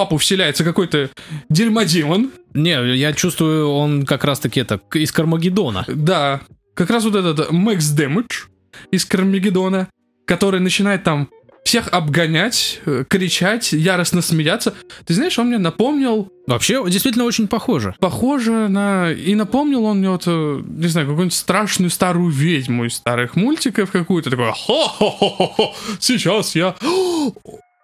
[0.00, 1.10] папу вселяется какой-то
[1.50, 2.30] дерьмодемон.
[2.54, 5.84] Не, я чувствую, он как раз-таки это, из Кармагеддона.
[5.88, 6.40] Да,
[6.72, 8.48] как раз вот этот Max Damage.
[8.90, 9.90] из Кармагеддона,
[10.26, 11.28] который начинает там
[11.64, 14.72] всех обгонять, э, кричать, яростно смеяться.
[15.04, 16.32] Ты знаешь, он мне напомнил...
[16.46, 17.94] Вообще, действительно очень похоже.
[18.00, 19.12] Похоже на...
[19.12, 23.90] И напомнил он мне вот, э, не знаю, какую-нибудь страшную старую ведьму из старых мультиков
[23.90, 24.30] какую-то.
[24.30, 26.74] Такое, хо-хо-хо-хо, сейчас я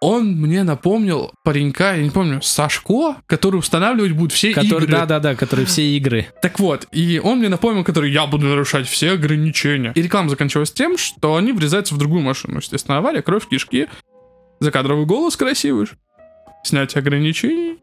[0.06, 4.86] он мне напомнил паренька, я не помню, Сашко, который устанавливать будет все который, игры.
[4.86, 6.28] Да-да-да, который все игры.
[6.40, 9.90] Так вот, и он мне напомнил, который я буду нарушать все ограничения.
[9.96, 12.58] И реклама закончилась тем, что они врезаются в другую машину.
[12.58, 13.88] Естественно, авария, кровь, кишки,
[14.60, 15.88] закадровый голос красивый,
[16.62, 17.80] снятие ограничений,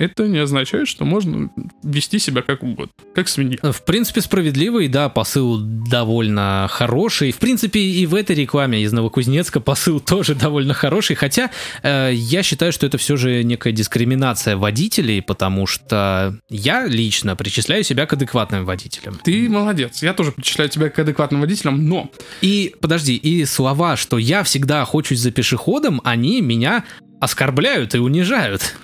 [0.00, 1.50] это не означает, что можно
[1.82, 3.58] вести себя как угодно, как свинья.
[3.62, 7.32] В принципе, справедливый, да, посыл довольно хороший.
[7.32, 11.50] В принципе, и в этой рекламе из Новокузнецка посыл тоже довольно хороший, хотя
[11.82, 17.84] э, я считаю, что это все же некая дискриминация водителей, потому что я лично причисляю
[17.84, 19.20] себя к адекватным водителям.
[19.22, 22.10] Ты молодец, я тоже причисляю тебя к адекватным водителям, но...
[22.40, 26.84] И, подожди, и слова, что я всегда охочусь за пешеходом, они меня
[27.20, 28.76] оскорбляют и унижают.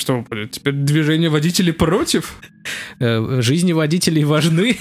[0.00, 2.40] Что, теперь движение водителей против?
[3.00, 4.78] Э, жизни водителей важны.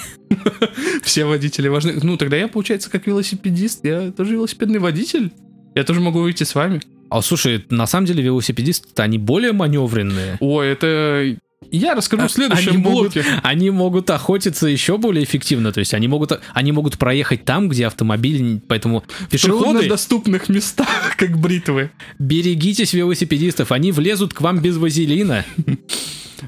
[1.03, 1.99] Все водители важны.
[2.01, 3.83] Ну, тогда я, получается, как велосипедист.
[3.83, 5.33] Я тоже велосипедный водитель.
[5.75, 6.79] Я тоже могу выйти с вами.
[7.09, 10.37] А слушай, на самом деле велосипедисты, они более маневренные.
[10.39, 11.35] Ой, это
[11.71, 13.23] я расскажу в следующем они блоке.
[13.23, 17.69] Могут, они могут охотиться еще более эффективно, то есть они могут, они могут проехать там,
[17.69, 19.85] где автомобиль, поэтому пешеходы...
[19.85, 21.91] В доступных местах, как бритвы.
[22.17, 25.45] Берегитесь велосипедистов, они влезут к вам без вазелина.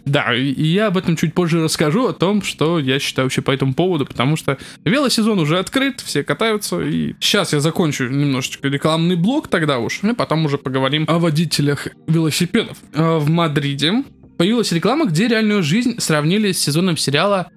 [0.05, 3.51] Да, и я об этом чуть позже расскажу, о том, что я считаю вообще по
[3.51, 9.17] этому поводу, потому что велосезон уже открыт, все катаются, и сейчас я закончу немножечко рекламный
[9.17, 12.77] блок тогда уж, и потом уже поговорим о водителях велосипедов.
[12.93, 14.05] А в Мадриде
[14.37, 17.49] появилась реклама, где реальную жизнь сравнили с сезоном сериала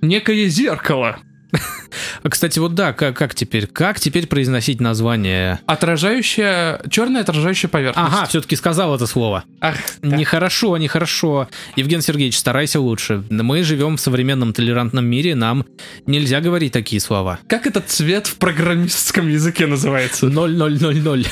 [0.00, 1.18] «Некое зеркало».
[2.28, 3.66] Кстати, вот да, как, как теперь?
[3.66, 5.60] Как теперь произносить название?
[5.66, 8.12] Отражающая, черная отражающая поверхность.
[8.12, 9.44] Ага, все-таки сказал это слово.
[9.60, 10.16] Ах, да.
[10.16, 11.48] Нехорошо, нехорошо.
[11.76, 13.24] Евген Сергеевич, старайся лучше.
[13.30, 15.64] Мы живем в современном толерантном мире, нам
[16.06, 17.38] нельзя говорить такие слова.
[17.48, 20.26] Как этот цвет в программистском языке называется?
[20.28, 21.26] 0000.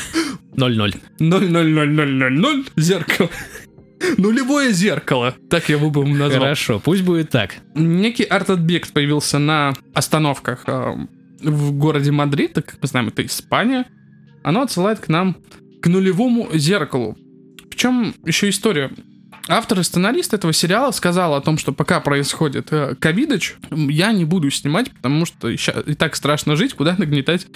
[0.57, 0.95] 00.
[1.19, 3.31] 00000 зеркало.
[4.19, 6.41] Нулевое зеркало, так я бы назвал.
[6.41, 7.57] Хорошо, пусть будет так.
[7.75, 11.07] Некий арт-объект появился на остановках э,
[11.43, 13.87] в городе Мадрид, так как мы знаем, это Испания.
[14.43, 15.37] Оно отсылает к нам
[15.81, 17.17] к нулевому зеркалу.
[17.71, 18.91] В чем еще история?
[19.49, 24.25] Автор и сценарист этого сериала сказал о том, что пока происходит э, ковидоч, я не
[24.25, 27.47] буду снимать, потому что и так страшно жить, куда нагнетать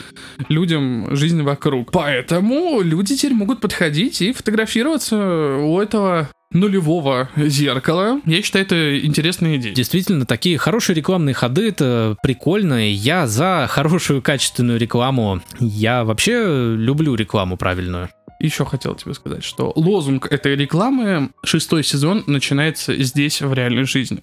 [0.48, 1.90] людям жизнь вокруг.
[1.92, 8.20] Поэтому люди теперь могут подходить и фотографироваться у этого нулевого зеркала.
[8.26, 9.74] Я считаю, это интересная идея.
[9.74, 12.88] Действительно, такие хорошие рекламные ходы, это прикольно.
[12.90, 15.40] Я за хорошую качественную рекламу.
[15.58, 18.10] Я вообще люблю рекламу правильную
[18.40, 24.20] еще хотел тебе сказать, что лозунг этой рекламы шестой сезон начинается здесь, в реальной жизни.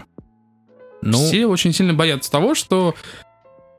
[1.03, 1.17] Ну...
[1.17, 2.95] Все очень сильно боятся того, что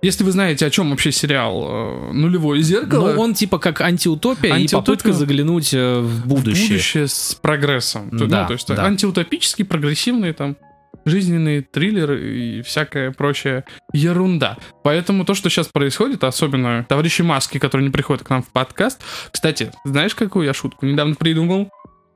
[0.01, 3.15] если вы знаете, о чем вообще сериал э, «Нулевое зеркало».
[3.15, 6.67] Ну, он типа как антиутопия, антиутопия и попытка заглянуть э, в будущее.
[6.67, 8.09] В будущее с прогрессом.
[8.13, 8.85] Да, ну, то есть да.
[8.85, 10.57] антиутопический, прогрессивный там
[11.05, 14.57] жизненные триллеры и всякая прочая ерунда.
[14.85, 19.01] Поэтому то, что сейчас происходит, особенно товарищи Маски, которые не приходят к нам в подкаст.
[19.31, 21.71] Кстати, знаешь, какую я шутку недавно придумал?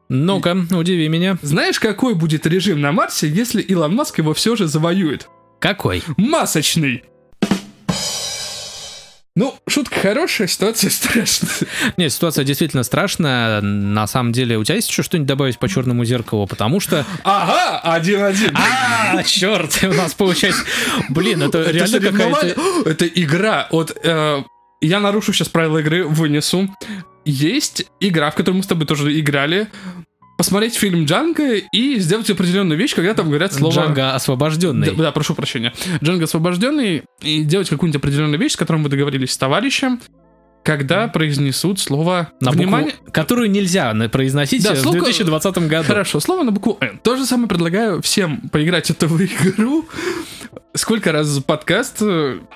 [0.08, 1.38] Ну-ка, удиви меня.
[1.42, 5.28] Знаешь, какой будет режим на Марсе, если Илон Маск его все же завоюет?
[5.58, 6.02] Какой?
[6.16, 7.04] Масочный.
[9.34, 11.50] Ну, шутка хорошая, ситуация страшная.
[11.96, 13.62] Нет, ситуация действительно страшная.
[13.62, 16.46] На самом деле, у тебя есть еще что-нибудь добавить по черному зеркалу?
[16.46, 17.06] Потому что...
[17.24, 18.54] Ага, один-один.
[18.54, 20.62] А, черт, у нас получается...
[21.08, 22.60] Блин, это реально какая-то...
[22.84, 23.96] Это игра от...
[24.04, 24.42] Э,
[24.82, 26.68] я нарушу сейчас правила игры, вынесу.
[27.24, 29.68] Есть игра, в которой мы с тобой тоже играли
[30.42, 33.72] посмотреть фильм Джанго и сделать определенную вещь, когда там говорят слово...
[33.72, 34.90] Джанго освобожденный.
[34.90, 35.72] Да, да, прошу прощения.
[36.02, 40.00] Джанго освобожденный и делать какую-нибудь определенную вещь, с которой мы договорились с товарищем,
[40.64, 45.86] когда произнесут слово на внимание, букву, которую нельзя произносить да, в слово, 2020 году.
[45.86, 46.98] Хорошо, слово на букву Н.
[46.98, 49.86] То же самое предлагаю всем поиграть эту игру.
[50.74, 52.02] Сколько раз за подкаст,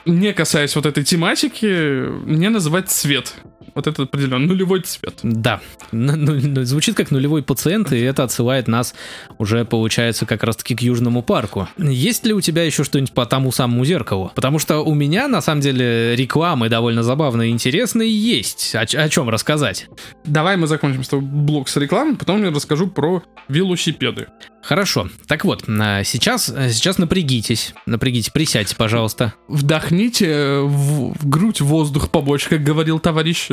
[0.06, 3.32] не касаясь вот этой тематики, не называть цвет
[3.76, 5.20] вот это определенно нулевой цвет.
[5.22, 5.60] Да,
[5.92, 8.94] ну, ну, звучит как нулевой пациент, и это отсылает нас
[9.38, 11.68] уже, получается, как раз-таки к Южному парку.
[11.78, 14.32] Есть ли у тебя еще что-нибудь по тому самому зеркалу?
[14.34, 18.74] Потому что у меня, на самом деле, рекламы довольно забавные и интересные есть.
[18.74, 19.88] О, о чем рассказать?
[20.24, 24.28] Давай мы закончим с тобой блок с рекламой, потом я расскажу про велосипеды.
[24.66, 25.08] Хорошо.
[25.28, 27.72] Так вот, а, сейчас, сейчас напрягитесь.
[27.86, 29.34] Напрягите, присядьте, пожалуйста.
[29.46, 33.46] Вдохните в, в грудь воздух побольше, как говорил товарищ.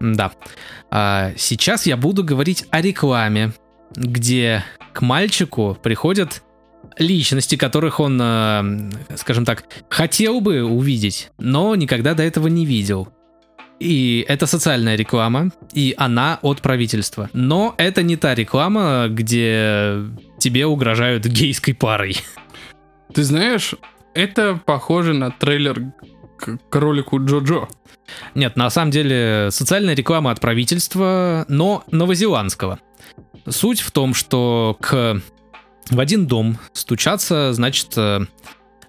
[0.00, 0.32] Да.
[0.90, 3.52] А, сейчас я буду говорить о рекламе,
[3.94, 6.42] где к мальчику приходят
[6.98, 13.08] личности, которых он, э, скажем так, хотел бы увидеть, но никогда до этого не видел.
[13.78, 17.30] И это социальная реклама, и она от правительства.
[17.32, 19.96] Но это не та реклама, где
[20.38, 22.16] тебе угрожают гейской парой.
[23.14, 23.74] Ты знаешь,
[24.14, 25.92] это похоже на трейлер
[26.40, 27.68] к, к ролику Джо-Джо.
[28.34, 32.80] Нет, на самом деле социальная реклама от правительства, но новозеландского.
[33.48, 35.20] Суть в том, что к
[35.90, 38.20] в один дом стучатся, значит, э,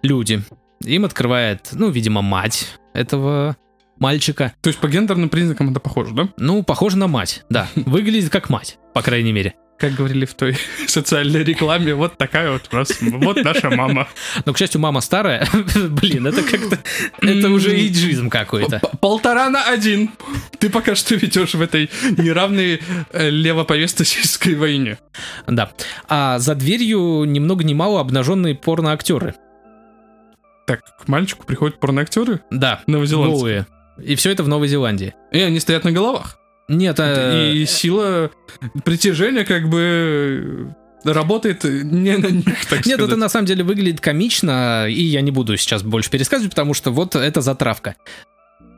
[0.04, 0.44] люди.
[0.82, 3.56] Им открывает, ну, видимо, мать этого
[3.98, 4.54] мальчика.
[4.62, 6.30] То есть по гендерным признакам это похоже, да?
[6.38, 7.68] Ну, похоже на мать, да.
[7.76, 9.56] Выглядит как мать, по крайней мере.
[9.82, 10.56] Как говорили в той
[10.88, 14.08] социальной рекламе, вот такая вот у нас, вот наша мама.
[14.46, 15.48] Но, к счастью, мама старая.
[15.90, 16.78] Блин, это как-то...
[17.20, 18.80] Это уже иджизм какой-то.
[19.00, 20.12] Полтора на один.
[20.60, 22.80] Ты пока что ведешь в этой неравной
[23.12, 25.00] э, левоповесточной войне.
[25.48, 25.72] Да.
[26.08, 29.34] А за дверью ни много ни мало обнаженные порноактеры.
[30.68, 33.36] Так, к мальчику приходят порноактеры Да, новозеландцы.
[33.36, 33.68] голые.
[33.98, 35.16] И все это в Новой Зеландии.
[35.32, 36.38] И они стоят на головах.
[36.68, 37.52] Нет, а...
[37.52, 38.32] И сила
[38.84, 43.00] притяжения как бы работает не на них, так Нет, сказать.
[43.00, 46.92] это на самом деле выглядит комично, и я не буду сейчас больше пересказывать, потому что
[46.92, 47.96] вот это затравка.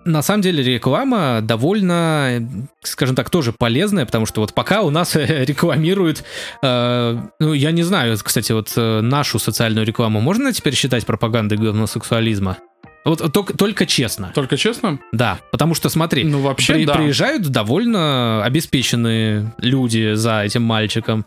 [0.06, 2.50] На самом деле реклама довольно,
[2.82, 6.26] скажем так, тоже полезная, потому что вот пока у нас рекламируют,
[6.62, 11.58] э, ну я не знаю, кстати, вот э, нашу социальную рекламу можно теперь считать пропагандой
[11.58, 12.58] гомосексуализма?
[13.06, 15.00] Вот только, только честно, Только честно?
[15.12, 16.94] да, потому что смотри, Ну, вообще, при- да.
[16.96, 21.26] приезжают довольно обеспеченные люди за этим мальчиком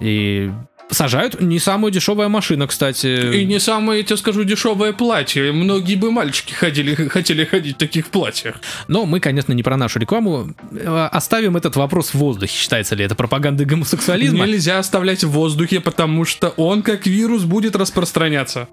[0.00, 0.50] и
[0.90, 3.36] сажают не самая дешевая машина, кстати.
[3.36, 5.52] И не самое, я тебе скажу, дешевое платье.
[5.52, 8.56] Многие бы мальчики ходили, хотели ходить в таких платьях.
[8.88, 10.54] Но мы, конечно, не про нашу рекламу.
[10.72, 12.56] Э, Оставим этот вопрос в воздухе.
[12.56, 14.46] Считается ли это пропагандой гомосексуализма?
[14.46, 18.68] Нельзя оставлять в воздухе, потому что он как вирус будет распространяться.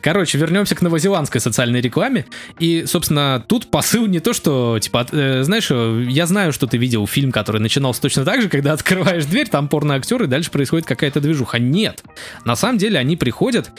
[0.00, 2.26] Короче, вернемся к новозеландской социальной рекламе.
[2.58, 7.06] И, собственно, тут посыл не то, что, типа, э, знаешь, я знаю, что ты видел
[7.06, 11.20] фильм, который начинался точно так же, когда открываешь дверь, там порноактер, и дальше происходит какая-то
[11.20, 11.41] движуха.
[11.58, 12.02] Нет.
[12.44, 13.70] На самом деле они приходят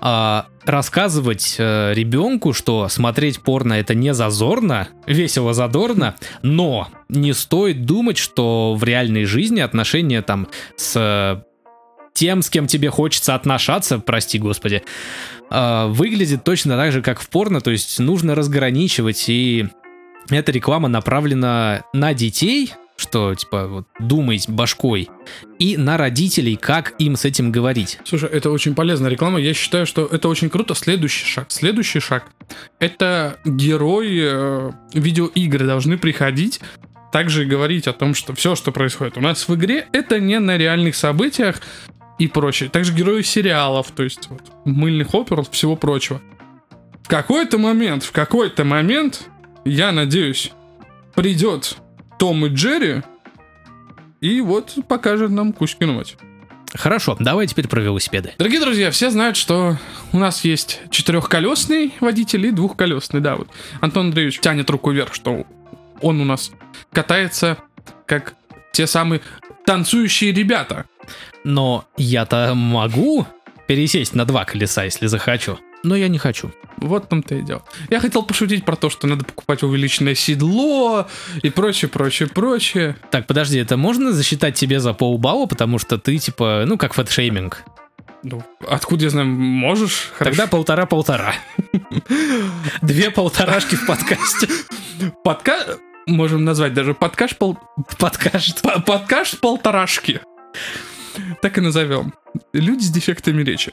[0.00, 7.86] а, рассказывать э, ребенку, что смотреть порно это не зазорно, весело задорно, но не стоит
[7.86, 11.42] думать, что в реальной жизни отношения там с э,
[12.12, 14.82] тем, с кем тебе хочется отношаться, прости господи,
[15.50, 19.68] э, выглядит точно так же, как в порно, то есть нужно разграничивать, и
[20.28, 25.08] эта реклама направлена на детей, что, типа, вот, думать башкой,
[25.58, 27.98] и на родителей, как им с этим говорить.
[28.04, 29.40] Слушай, это очень полезная реклама.
[29.40, 30.74] Я считаю, что это очень круто.
[30.74, 31.46] Следующий шаг.
[31.50, 32.26] Следующий шаг.
[32.78, 36.60] Это герои э, видеоигры должны приходить
[37.14, 40.56] также говорить о том, что все, что происходит у нас в игре, это не на
[40.56, 41.60] реальных событиях
[42.18, 42.68] и прочее.
[42.68, 46.20] Также герои сериалов, то есть вот, мыльных опер, всего прочего.
[47.04, 49.28] В какой-то момент, в какой-то момент,
[49.64, 50.50] я надеюсь,
[51.14, 51.76] придет
[52.18, 53.02] Том и Джерри
[54.20, 56.16] и вот покажет нам Кузькину мать.
[56.72, 58.32] Хорошо, давай теперь про велосипеды.
[58.38, 59.76] Дорогие друзья, все знают, что
[60.12, 63.48] у нас есть четырехколесный водитель и двухколесный, да, вот.
[63.80, 65.46] Антон Андреевич тянет руку вверх, что
[66.00, 66.50] он у нас
[66.92, 67.58] катается
[68.06, 68.34] как
[68.72, 69.20] те самые
[69.64, 70.86] танцующие ребята.
[71.44, 73.26] Но я-то могу
[73.68, 75.58] пересесть на два колеса, если захочу.
[75.84, 76.50] Но я не хочу.
[76.78, 77.62] Вот в том-то и дело.
[77.90, 81.06] Я хотел пошутить про то, что надо покупать увеличенное седло
[81.42, 82.96] и прочее, прочее, прочее.
[83.10, 87.62] Так, подожди, это можно засчитать тебе за полбалла, потому что ты, типа, ну, как фэтшейминг.
[88.22, 90.10] Ну, откуда я знаю, можешь?
[90.18, 91.34] Тогда полтора-полтора.
[92.82, 94.48] Две полторашки в подкасте.
[95.22, 95.58] Подка...
[96.06, 97.58] Можем назвать даже подкаш пол...
[97.98, 98.60] Подкаст.
[98.62, 100.20] П- Подкаш полторашки.
[101.40, 102.12] Так и назовем.
[102.52, 103.72] Люди с дефектами речи.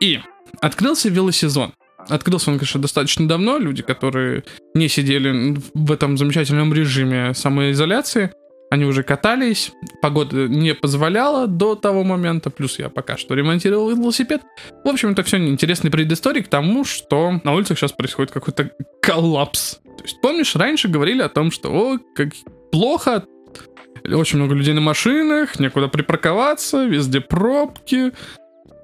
[0.00, 0.20] И
[0.60, 1.72] открылся велосезон.
[2.08, 3.58] Открылся он, конечно, достаточно давно.
[3.58, 8.32] Люди, которые не сидели в этом замечательном режиме самоизоляции,
[8.70, 9.72] они уже катались.
[10.00, 12.50] Погода не позволяла до того момента.
[12.50, 14.42] Плюс я пока что ремонтировал велосипед.
[14.84, 18.70] В общем, это все интересный предысторий к тому, что на улицах сейчас происходит какой-то
[19.02, 19.78] коллапс.
[19.98, 22.28] То есть, помнишь, раньше говорили о том, что о, как
[22.70, 23.24] плохо,
[24.04, 28.12] очень много людей на машинах, некуда припарковаться, везде пробки.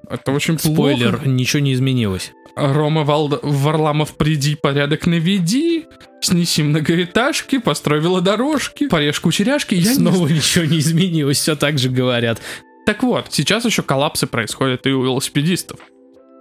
[0.08, 1.28] Это очень Спойлер, плохо.
[1.28, 2.32] ничего не изменилось.
[2.56, 3.40] Рома Вал...
[3.42, 5.86] Варламов, приди, порядок наведи,
[6.20, 9.74] снеси многоэтажки, построй велодорожки, порежь кучеряшки.
[9.74, 12.40] Я Снова ничего не изменилось, все так же говорят.
[12.86, 15.80] Так вот, сейчас еще коллапсы происходят и у велосипедистов.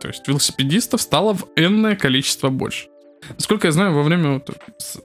[0.01, 2.87] То есть велосипедистов стало в энное количество больше.
[3.29, 4.49] Насколько я знаю, во время, вот,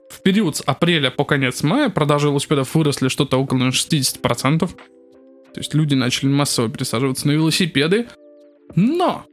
[0.09, 4.59] в период с апреля по конец мая продажи велосипедов выросли что-то около 60%.
[4.59, 4.67] То
[5.55, 8.07] есть люди начали массово пересаживаться на велосипеды.
[8.75, 9.25] Но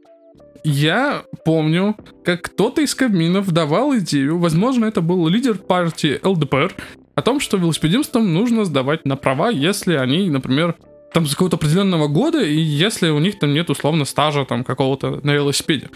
[0.63, 1.95] я помню,
[2.25, 6.75] как кто-то из Кабминов давал идею, возможно, это был лидер партии ЛДПР,
[7.15, 10.75] о том, что велосипедистам нужно сдавать на права, если они, например,
[11.13, 15.21] там с какого-то определенного года, и если у них там нет условно стажа там какого-то
[15.23, 15.89] на велосипеде.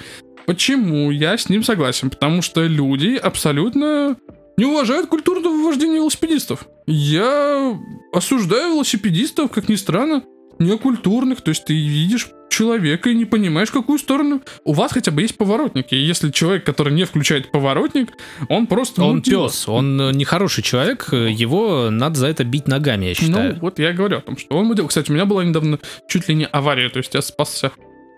[0.47, 2.09] Почему я с ним согласен?
[2.09, 4.17] Потому что люди абсолютно
[4.57, 6.65] не уважают культурного вождения велосипедистов.
[6.87, 7.79] Я
[8.13, 10.23] осуждаю велосипедистов, как ни странно,
[10.61, 11.41] некультурных.
[11.41, 14.41] То есть ты видишь человека и не понимаешь, в какую сторону.
[14.63, 15.95] У вас хотя бы есть поворотники.
[15.95, 18.11] И если человек, который не включает поворотник,
[18.49, 19.03] он просто...
[19.03, 19.47] Он мудила.
[19.47, 23.53] пес, он э, нехороший человек, э, его надо за это бить ногами, я считаю.
[23.55, 24.87] Ну, вот я говорю о том, что он мудил.
[24.87, 27.71] Кстати, у меня была недавно чуть ли не авария, то есть я спасся.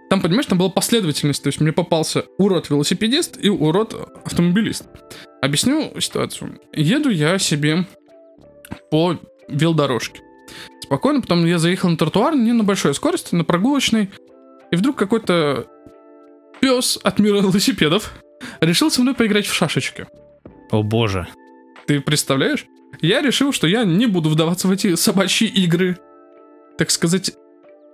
[0.09, 4.85] Там, понимаешь, там была последовательность, то есть мне попался урод-велосипедист и урод-автомобилист.
[5.41, 6.59] Объясню ситуацию.
[6.73, 7.85] Еду я себе
[8.91, 10.21] по велодорожке.
[10.81, 14.11] Спокойно, потом я заехал на тротуар, не на большой скорости, на прогулочной,
[14.71, 15.67] и вдруг какой-то
[16.59, 18.13] пес от мира велосипедов
[18.61, 20.07] решил со мной поиграть в шашечки.
[20.71, 21.27] О боже.
[21.87, 22.65] Ты представляешь?
[23.01, 25.97] Я решил, что я не буду вдаваться в эти собачьи игры.
[26.77, 27.31] Так сказать,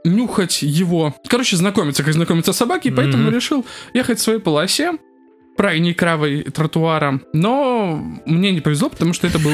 [0.03, 1.15] нюхать его.
[1.27, 3.35] Короче, знакомиться, как знакомятся собаки, и поэтому Мгм.
[3.35, 4.93] решил ехать в своей полосе,
[5.57, 7.21] крайней кравой тротуара.
[7.33, 9.51] Но мне не повезло, потому что это был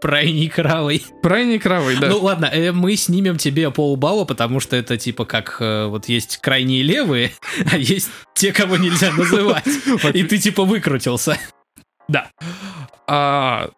[0.00, 1.04] Крайний кровый.
[1.22, 2.08] крайней кравой, да.
[2.08, 6.38] Ну ладно, э, мы снимем тебе полбалла, потому что это типа как э, вот есть
[6.38, 7.32] крайние левые,
[7.72, 9.66] а есть те, кого нельзя называть.
[10.12, 11.38] И ты типа выкрутился.
[13.06, 13.70] А,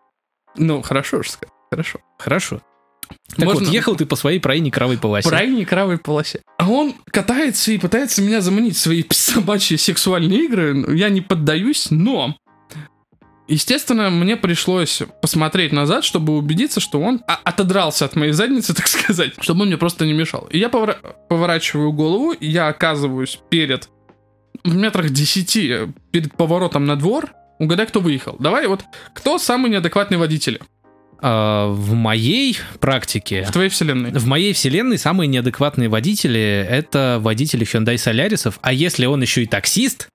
[0.56, 1.52] ну, хорошо же сказать.
[1.70, 2.00] Хорошо.
[2.18, 2.60] Хорошо.
[3.36, 5.28] Так Можно- вот, ехал ты по своей крайней кровой полосе.
[5.28, 6.42] крайней кравой полосе.
[6.58, 10.96] А он катается и пытается меня заманить в свои собачьи сексуальные игры.
[10.96, 12.36] Я не поддаюсь, но...
[13.48, 19.32] Естественно, мне пришлось посмотреть назад, чтобы убедиться, что он отодрался от моей задницы, так сказать,
[19.40, 20.48] чтобы он мне просто не мешал.
[20.50, 23.88] И я повра- поворачиваю голову, и я оказываюсь перед
[24.64, 27.30] в метрах 10 перед поворотом на двор.
[27.58, 28.36] Угадай, кто выехал.
[28.40, 28.82] Давай вот,
[29.14, 30.60] кто самый неадекватный водитель
[31.22, 34.10] А, в моей практике, в твоей вселенной?
[34.10, 39.46] в моей вселенной самые неадекватные водители это водители Hyundai Солярисов, а если он еще и
[39.46, 40.08] таксист,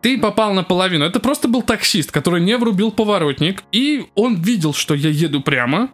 [0.00, 1.04] Ты попал наполовину.
[1.04, 5.90] Это просто был таксист, который не врубил поворотник, и он видел, что я еду прямо.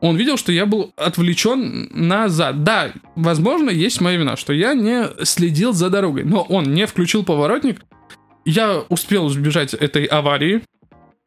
[0.00, 2.64] Он видел, что я был отвлечен назад.
[2.64, 7.24] Да, возможно, есть моя вина, что я не следил за дорогой, но он не включил
[7.24, 7.80] поворотник.
[8.44, 10.62] Я успел избежать этой аварии.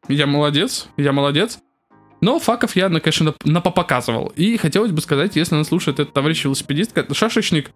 [0.08, 1.58] Я молодец, я молодец.
[2.20, 4.32] Но факов я, конечно, нап- напопоказывал.
[4.36, 7.70] И хотелось бы сказать, если нас слушает этот товарищ велосипедист, шашечник,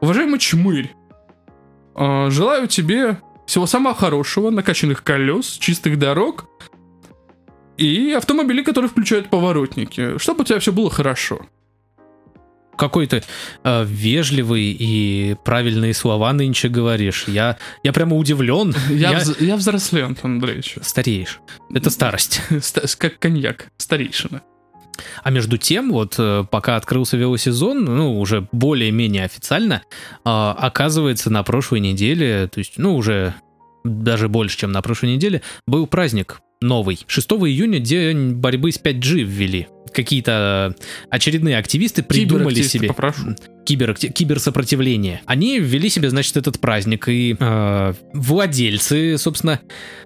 [0.00, 0.90] уважаемый чмырь,
[1.96, 3.18] э, желаю тебе
[3.50, 6.46] всего самого хорошего, накачанных колес, чистых дорог
[7.76, 10.18] и автомобилей, которые включают поворотники.
[10.18, 11.40] Чтобы у тебя все было хорошо.
[12.76, 13.22] какой ты
[13.64, 17.24] э, вежливый и правильные слова нынче говоришь.
[17.26, 18.72] Я, я прямо удивлен.
[18.88, 20.76] Я, Я- вз- я взрослею, Антон Андреевич.
[20.82, 21.40] Стареешь.
[21.74, 22.40] Это старость.
[22.62, 24.42] Ста- Как коньяк, старейшина.
[25.22, 29.82] А между тем, вот э, пока открылся велосезон, ну, уже более-менее официально,
[30.24, 33.34] а, оказывается, на прошлой неделе, то есть, ну, уже
[33.84, 37.00] даже больше, чем на прошлой неделе, был праздник новый.
[37.06, 39.68] 6 июня день борьбы с 5G ввели.
[39.92, 40.76] Какие-то
[41.08, 43.34] очередные активисты придумали себе попрошу.
[43.70, 45.22] Кибер, киберсопротивление.
[45.26, 49.60] Они ввели себе, значит, этот праздник, и э, владельцы, собственно,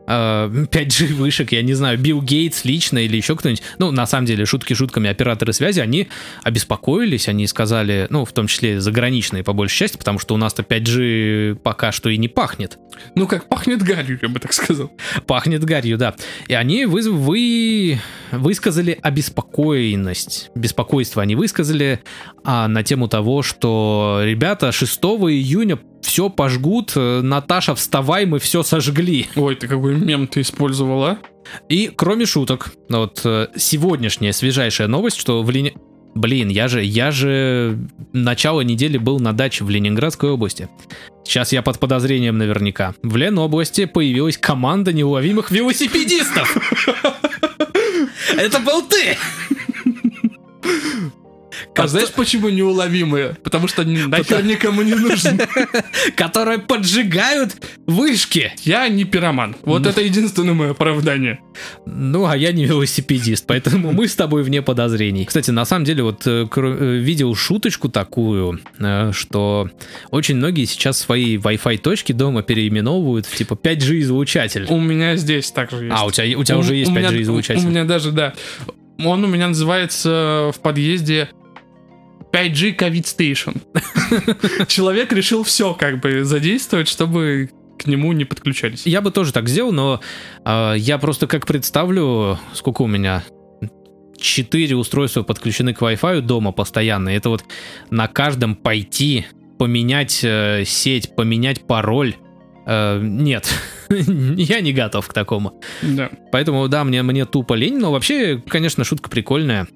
[0.07, 4.27] э, 5G вышек, я не знаю, Билл Гейтс лично или еще кто-нибудь, ну, на самом
[4.27, 6.09] деле, шутки шутками, операторы связи, они
[6.43, 10.63] обеспокоились, они сказали, ну, в том числе заграничные, по большей части, потому что у нас-то
[10.63, 12.79] 5G пока что и не пахнет.
[13.15, 14.93] Ну, как пахнет гарью, я бы так сказал.
[15.27, 16.15] Пахнет гарью, да.
[16.49, 17.99] И они вы, вы
[18.31, 22.01] высказали обеспокоенность, беспокойство они высказали
[22.45, 28.63] а, на тему того, что ребята 6 июня все пожгут, э, Наташа, вставай, мы все
[28.63, 29.27] сожгли.
[29.37, 31.19] Ой, ты какой мем ты использовала.
[31.69, 35.75] И кроме шуток, вот э, сегодняшняя свежайшая новость, что в, Лени-
[36.15, 37.79] Блин, я же, я же
[38.13, 40.69] начало недели был на даче в Ленинградской области.
[41.25, 42.95] Сейчас я под подозрением наверняка.
[43.03, 46.57] В Ленобласти появилась команда неуловимых велосипедистов.
[48.37, 49.17] Это был ты!
[51.77, 53.37] А знаешь, почему неуловимые?
[53.43, 55.39] Потому что нахер никому не нужны.
[56.17, 58.53] Которые поджигают вышки.
[58.63, 59.57] Я не пироман.
[59.63, 59.89] Вот Ну.
[59.91, 61.41] это единственное мое оправдание.
[61.87, 65.25] Ну, а я не велосипедист, поэтому мы с тобой вне подозрений.
[65.25, 69.71] Кстати, на самом деле, вот э, э, видел шуточку такую, э, что
[70.11, 74.67] очень многие сейчас свои Wi-Fi точки дома переименовывают в типа 5G излучатель.
[74.69, 75.97] У меня здесь также есть.
[75.97, 77.65] А, у тебя, у тебя уже есть У меня- 5G излучатель.
[77.67, 78.33] У меня даже, да.
[78.99, 81.29] Он у меня называется в подъезде
[82.35, 84.67] 5G COVID Station.
[84.67, 88.87] Человек решил все как бы задействовать, чтобы к нему не подключались.
[88.87, 90.01] Я бы тоже так сделал, но
[90.45, 93.23] э, я просто как представлю, сколько у меня
[94.19, 97.11] четыре устройства подключены к Wi-Fi дома постоянно.
[97.11, 97.45] Это вот
[97.91, 99.27] на каждом пойти,
[99.59, 102.17] поменять э, сеть, поменять пароль.
[102.67, 103.49] Э, нет,
[103.91, 105.61] я не готов к такому.
[105.83, 106.11] Да.
[106.33, 109.69] Поэтому, да, мне, мне тупо лень, но вообще, конечно, шутка прикольная.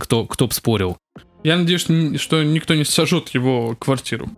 [0.00, 0.96] Кто, кто б спорил.
[1.46, 4.28] Я надеюсь, что ни- что никто не сожжет его квартиру.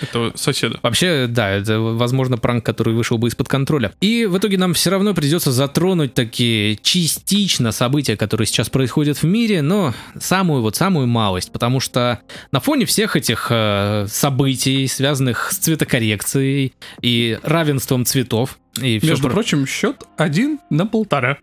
[0.00, 0.78] Этого соседа.
[0.82, 3.92] Вообще, да, это, возможно, пранк, который вышел бы из-под контроля.
[4.00, 9.24] И в итоге нам все равно придется затронуть такие частично события, которые сейчас происходят в
[9.24, 12.20] мире, но самую вот самую малость, потому что
[12.52, 19.28] на фоне всех этих э, событий, связанных с цветокоррекцией и равенством цветов, и все Между
[19.28, 21.38] прочим, счет один на полтора.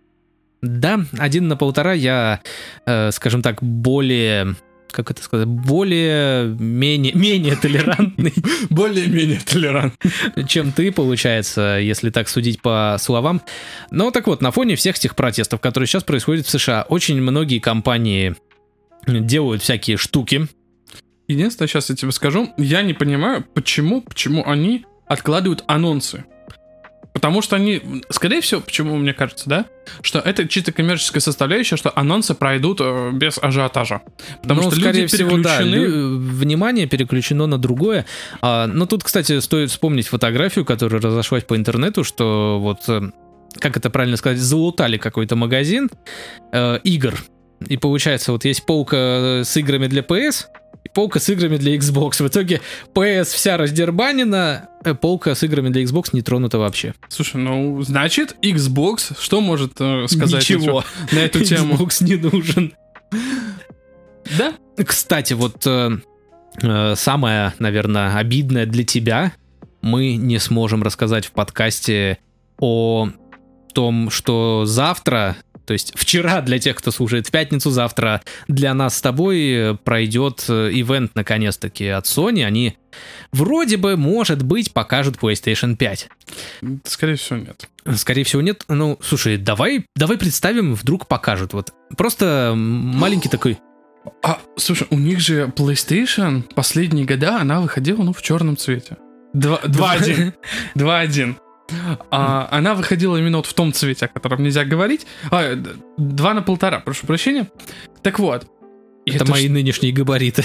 [0.62, 2.40] Да, один на полтора я,
[2.86, 4.56] э, скажем так, более
[4.92, 8.34] как это сказать, более менее, менее толерантный,
[8.70, 9.94] Более-менее толерант.
[10.48, 13.42] чем ты, получается, если так судить по словам.
[13.92, 17.60] Но так вот, на фоне всех этих протестов, которые сейчас происходят в США, очень многие
[17.60, 18.36] компании
[19.08, 20.48] делают всякие штуки.
[21.28, 26.26] Единственное, сейчас я тебе скажу, я не понимаю, почему, почему они откладывают анонсы.
[27.14, 29.66] Потому что они, скорее всего, почему мне кажется, да,
[30.02, 34.02] что это чисто коммерческая составляющая, что анонсы пройдут э, без ажиотажа.
[34.42, 35.76] Потому Ну, что скорее люди всего, да, переключены.
[35.76, 38.06] лю- внимание переключено на другое.
[38.42, 43.02] А, но тут, кстати, стоит вспомнить фотографию, которая разошлась по интернету, что вот, э,
[43.60, 45.90] как это правильно сказать, залутали какой-то магазин
[46.54, 47.14] э, игр.
[47.68, 50.46] И получается, вот есть полка с играми для PS,
[50.94, 52.24] полка с играми для Xbox.
[52.24, 52.62] В итоге
[52.94, 56.94] PS вся раздербанена, э, полка с играми для Xbox не тронута вообще.
[57.10, 60.84] Слушай, ну, значит, Xbox, что может э, сказать Ничего.
[61.12, 61.76] на эту тему?
[61.76, 62.74] Xbox не нужен.
[64.38, 64.54] Да?
[64.86, 65.98] Кстати, вот э,
[66.62, 69.34] э, самое, наверное, обидное для тебя,
[69.82, 72.20] мы не сможем рассказать в подкасте
[72.60, 73.10] о
[73.74, 78.98] том, что завтра, то есть вчера для тех, кто слушает в пятницу, завтра для нас
[78.98, 82.44] с тобой пройдет ивент наконец-таки от Sony.
[82.44, 82.78] Они
[83.32, 86.10] вроде бы, может быть, покажут PlayStation 5.
[86.86, 87.68] Скорее всего, нет.
[87.96, 88.64] Скорее всего, нет.
[88.68, 91.54] Ну, слушай, давай, давай представим, вдруг покажут.
[91.54, 93.58] Вот просто маленький такой
[94.24, 98.98] А, слушай, у них же PlayStation последние года, она выходила, ну, в черном цвете.
[99.34, 100.34] Два- 2-1.
[100.76, 101.36] 2-1.
[102.10, 105.06] А, она выходила именно вот в том цвете, о котором нельзя говорить.
[105.30, 105.56] А,
[105.98, 107.50] два на полтора, прошу прощения.
[108.02, 108.48] Так вот.
[109.06, 110.44] Это это мои нынешние габариты.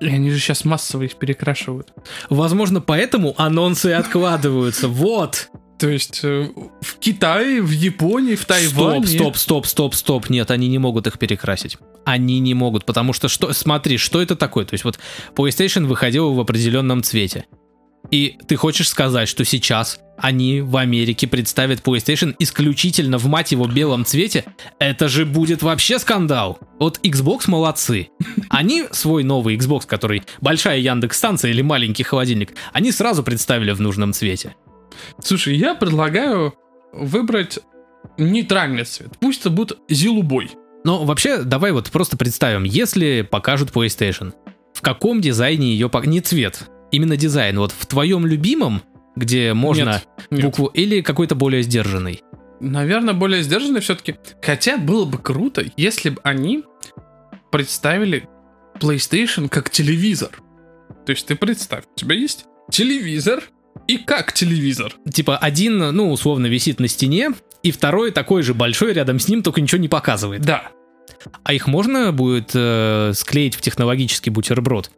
[0.00, 1.92] И они же сейчас массово их перекрашивают.
[2.28, 4.88] Возможно, поэтому анонсы откладываются.
[4.88, 5.48] Вот.
[5.78, 6.48] То есть э,
[6.80, 9.06] в Китае, в Японии, в Тайване...
[9.06, 10.30] Стоп, стоп, стоп, стоп, стоп.
[10.30, 11.78] Нет, они не могут их перекрасить.
[12.04, 14.64] Они не могут, потому что что, смотри, что это такое?
[14.64, 14.98] То есть вот
[15.34, 17.46] PlayStation выходил в определенном цвете.
[18.10, 23.66] И ты хочешь сказать, что сейчас они в Америке представят PlayStation исключительно в мать его
[23.66, 24.44] белом цвете?
[24.78, 26.58] Это же будет вообще скандал.
[26.78, 28.08] Вот Xbox молодцы.
[28.48, 33.80] Они свой новый Xbox, который большая Яндекс станция или маленький холодильник, они сразу представили в
[33.80, 34.54] нужном цвете.
[35.22, 36.54] Слушай, я предлагаю
[36.92, 37.58] выбрать
[38.16, 39.18] нейтральный цвет.
[39.20, 40.50] Пусть это будет зелубой.
[40.84, 44.32] Но вообще, давай вот просто представим, если покажут PlayStation,
[44.72, 45.90] в каком дизайне ее...
[46.04, 47.58] Не цвет, именно дизайн.
[47.58, 48.82] Вот в твоем любимом,
[49.14, 50.44] где можно Нет, нет.
[50.44, 52.22] букву, или какой-то более сдержанный.
[52.60, 54.16] Наверное, более сдержанный все-таки.
[54.42, 56.64] Хотя было бы круто, если бы они
[57.52, 58.28] представили
[58.80, 60.30] PlayStation как телевизор.
[61.04, 63.42] То есть ты представь, у тебя есть телевизор
[63.86, 64.94] и как телевизор.
[65.12, 67.30] Типа один, ну, условно, висит на стене,
[67.62, 70.42] и второй такой же большой рядом с ним, только ничего не показывает.
[70.42, 70.68] Да.
[71.42, 74.90] А их можно будет э, склеить в технологический бутерброд?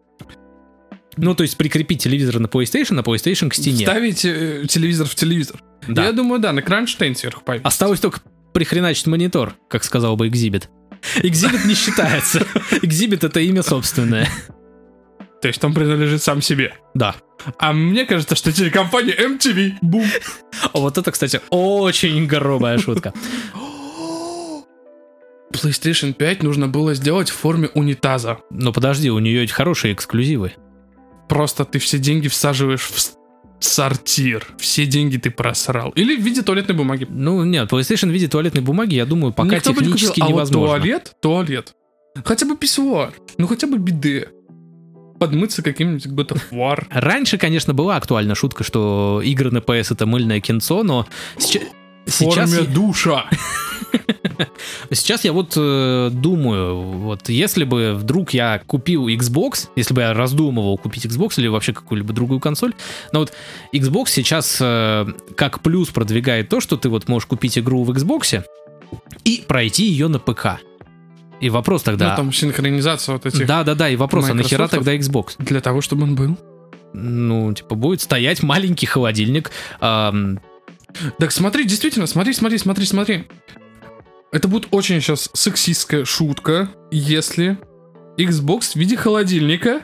[1.21, 3.85] Ну, то есть прикрепить телевизор на PlayStation, а PlayStation к стене.
[3.85, 5.61] Вставить э, телевизор в телевизор.
[5.87, 6.05] Да.
[6.05, 7.67] Я думаю, да, на кронштейн сверху повесить.
[7.67, 8.21] Осталось только
[8.55, 10.65] прихреначить монитор, как сказал бы Exhibit.
[11.17, 12.47] Экзибит не считается.
[12.83, 14.29] Экзибит это имя собственное.
[15.43, 16.75] То есть он принадлежит сам себе.
[16.95, 17.17] Да.
[17.59, 19.75] А мне кажется, что телекомпания MTV.
[19.83, 20.07] Бум.
[20.73, 23.13] Вот это, кстати, очень горобая шутка.
[25.53, 28.39] PlayStation 5 нужно было сделать в форме унитаза.
[28.51, 30.55] Но подожди, у нее хорошие эксклюзивы.
[31.29, 33.19] Просто ты все деньги всаживаешь в
[33.61, 34.47] сортир.
[34.59, 35.91] Все деньги ты просрал.
[35.91, 37.07] Или в виде туалетной бумаги.
[37.09, 40.25] Ну, нет, PlayStation в виде туалетной бумаги, я думаю, пока Никто бы не технически купил.
[40.25, 40.77] А вот невозможно.
[40.77, 41.75] туалет, туалет.
[42.25, 43.13] Хотя бы писсуар.
[43.37, 44.29] Ну хотя бы биде.
[45.19, 46.07] Подмыться каким-нибудь
[46.53, 46.87] War.
[46.91, 51.09] Раньше, конечно, была актуальна шутка, что игры на PS это мыльное кинцо, но
[51.39, 51.65] сейчас...
[52.09, 53.27] Сейчас, форме я- душа.
[54.91, 60.15] сейчас я вот э, думаю, вот если бы вдруг я купил Xbox, если бы я
[60.15, 62.75] раздумывал купить Xbox или вообще какую-либо другую консоль,
[63.13, 63.33] но вот
[63.73, 65.07] Xbox сейчас э,
[65.37, 68.45] как плюс продвигает то, что ты вот можешь купить игру в Xbox
[69.25, 70.61] и пройти ее на ПК.
[71.41, 72.11] И вопрос тогда...
[72.11, 73.47] Ну там синхронизация вот этих.
[73.47, 75.35] Да-да-да, и вопрос, а нахера тогда Xbox?
[75.39, 76.37] Для того, чтобы он был.
[76.95, 80.41] Ну, типа, будет стоять маленький холодильник, ам,
[81.19, 83.25] Так смотри, действительно, смотри, смотри, смотри, смотри.
[84.33, 87.59] Это будет очень сейчас сексистская шутка, если
[88.19, 89.83] Xbox в виде холодильника,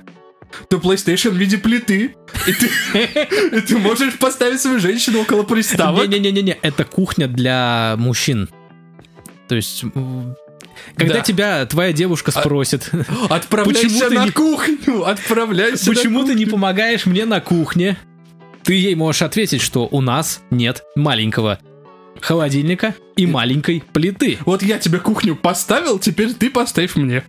[0.68, 2.14] то PlayStation в виде плиты.
[2.46, 2.68] И ты,
[3.56, 6.08] и ты можешь поставить свою женщину около приставок.
[6.08, 8.48] Не-не-не-не, это кухня для мужчин.
[9.48, 9.82] То есть,
[10.96, 11.20] когда Да.
[11.20, 12.90] тебя твоя девушка А- спросит,
[13.30, 16.50] Отправляйся Почему ты на не- кухню, отправляйся на почему ты не кухню.
[16.52, 17.96] помогаешь мне на кухне,
[18.64, 21.58] ты ей можешь ответить, что у нас нет маленького
[22.20, 24.38] холодильника и маленькой плиты.
[24.46, 27.24] Вот я тебе кухню поставил, теперь ты поставь мне.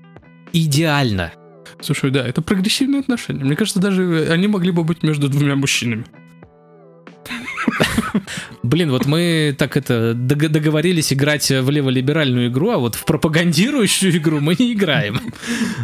[0.53, 1.33] Идеально.
[1.81, 3.43] Слушай, да, это прогрессивные отношения.
[3.43, 6.05] Мне кажется, даже они могли бы быть между двумя мужчинами.
[8.63, 14.15] Блин, вот мы так это дог- договорились играть в леволиберальную игру, а вот в пропагандирующую
[14.17, 15.19] игру мы не играем.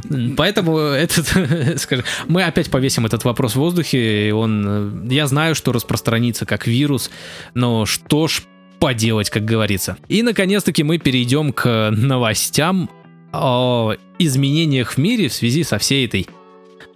[0.37, 1.27] Поэтому этот,
[1.79, 6.67] скажем, мы опять повесим этот вопрос в воздухе, и он, я знаю, что распространится как
[6.67, 7.11] вирус,
[7.53, 8.41] но что ж
[8.79, 9.97] поделать, как говорится.
[10.07, 12.89] И наконец-таки мы перейдем к новостям
[13.31, 16.27] о изменениях в мире в связи со всей этой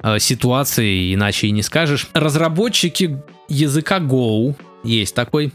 [0.01, 2.07] э, ситуацией, иначе и не скажешь.
[2.13, 4.55] Разработчики языка Go,
[4.85, 5.51] есть такой,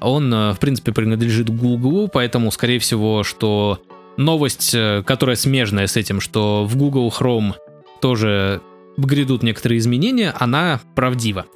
[0.00, 3.80] он, э, в принципе, принадлежит Google, поэтому, скорее всего, что
[4.16, 7.54] новость, э, которая смежная с этим, что в Google Chrome
[8.00, 8.60] тоже
[8.96, 11.46] грядут некоторые изменения, она правдива.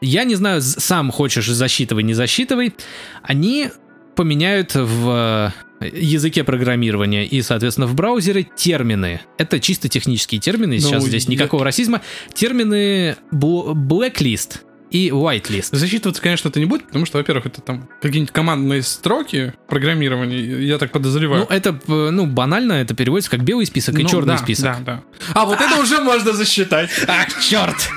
[0.00, 2.74] Я не знаю, сам хочешь засчитывай, не засчитывай,
[3.22, 3.70] они
[4.14, 9.22] поменяют в э, языке программирования и, соответственно, в браузере термины.
[9.38, 12.02] Это чисто технические термины, сейчас Ну, здесь я- никакого расизма.
[12.34, 14.58] Термины blacklist
[14.92, 15.70] и whitelist.
[15.72, 20.76] Засчитываться, конечно, это не будет, потому что, во-первых, это там какие-нибудь командные строки программирования, я
[20.76, 21.46] так подозреваю.
[21.48, 24.84] Ну, это, э, ну, банально, это переводится как белый список и Ну, черный да, список.
[24.84, 25.02] Да, да.
[25.34, 26.90] А вот это уже можно засчитать.
[27.08, 27.88] Ах, черт!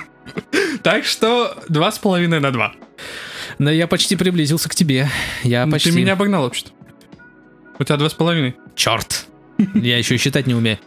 [0.83, 2.73] Так что два с половиной на два.
[3.59, 5.09] Но я почти приблизился к тебе.
[5.43, 5.91] Я почти...
[5.91, 6.71] Ты меня обогнал вообще-то.
[7.77, 8.55] У тебя два с половиной.
[8.75, 9.27] Черт!
[9.73, 10.79] Я еще считать не умею.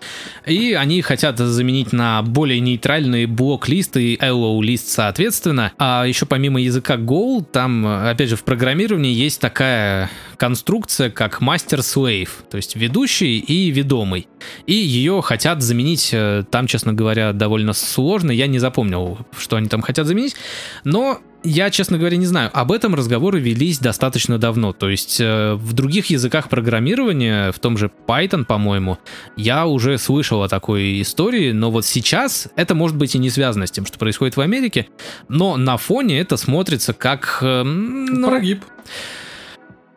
[0.47, 5.73] И они хотят заменить на более нейтральные блок-лист и LO-лист соответственно.
[5.79, 12.45] А еще помимо языка Go, там, опять же, в программировании есть такая конструкция, как мастер-слейв,
[12.51, 14.29] то есть ведущий и ведомый.
[14.67, 19.69] И ее хотят заменить, э, там, честно говоря, довольно сложно, я не запомнил, что они
[19.69, 20.37] там хотят заменить,
[20.85, 22.51] но я, честно говоря, не знаю.
[22.53, 24.73] Об этом разговоры велись достаточно давно.
[24.73, 28.99] То есть э, в других языках программирования, в том же Python, по-моему,
[29.37, 33.67] я уже слышал о такой истории, но вот сейчас это может быть и не связано
[33.67, 34.89] с тем, что происходит в Америке,
[35.29, 37.39] но на фоне это смотрится как...
[37.43, 38.65] э, ну, Прогиб.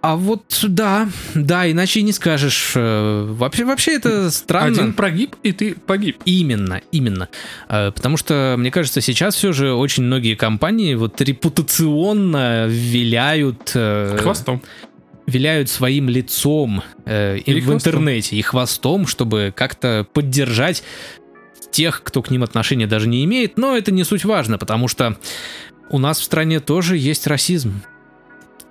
[0.02, 2.74] А вот да, да, иначе и не скажешь.
[2.76, 4.68] Э, Вообще, вообще это странно.
[4.68, 6.18] Один прогиб, и ты погиб.
[6.26, 7.30] Именно, именно.
[7.70, 14.18] Э, Потому что, мне кажется, сейчас все же очень многие компании вот репутационно виляют, э,
[14.20, 14.62] Хвостом.
[15.28, 17.92] виляют своим лицом э, и в хвостом.
[17.94, 20.84] интернете и хвостом, чтобы как-то поддержать
[21.72, 23.58] тех, кто к ним отношения даже не имеет.
[23.58, 25.18] Но это не суть важно, потому что
[25.90, 27.82] у нас в стране тоже есть расизм.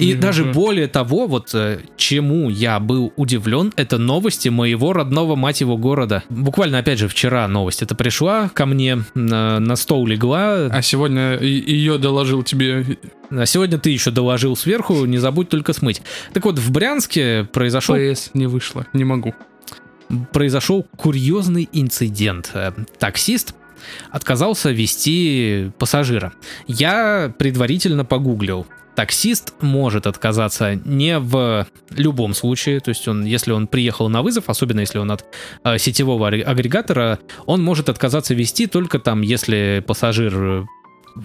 [0.01, 0.20] И Мгм.
[0.20, 5.76] даже более того, вот э, чему я был удивлен, это новости моего родного мать его
[5.76, 6.22] города.
[6.28, 10.66] Буквально, опять же, вчера новость это пришла ко мне, на, на стол легла.
[10.66, 12.98] А сегодня ее доложил тебе
[13.30, 16.03] А сегодня ты еще доложил сверху, не забудь только смыть.
[16.32, 18.86] Так вот, в Брянске произошел ПС не вышло.
[18.92, 19.34] Не могу.
[20.32, 22.51] произошел курьезный инцидент.
[22.55, 23.55] Э, Таксист
[24.11, 26.32] отказался вести пассажира.
[26.66, 28.66] Я предварительно погуглил.
[28.97, 34.49] Таксист может отказаться не в любом случае, то есть он, если он приехал на вызов,
[34.49, 35.24] особенно если он от
[35.64, 40.66] э, сетевого агрегатора, он может отказаться вести только там, если пассажир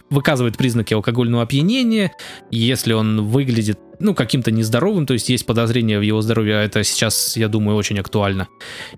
[0.10, 2.12] выказывает признаки алкогольного опьянения,
[2.52, 6.84] если он выглядит, ну, каким-то нездоровым, то есть есть подозрение в его здоровье, а это
[6.84, 8.48] сейчас, я думаю, очень актуально.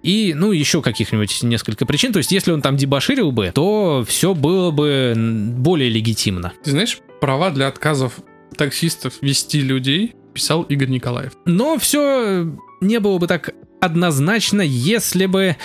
[0.01, 4.33] И, ну, еще каких-нибудь несколько причин, то есть если он там дебоширил бы, то все
[4.33, 6.53] было бы более легитимно.
[6.63, 8.13] Ты знаешь, права для отказов
[8.57, 11.33] таксистов вести людей писал Игорь Николаев.
[11.45, 12.47] Но все
[12.81, 15.55] не было бы так однозначно, если бы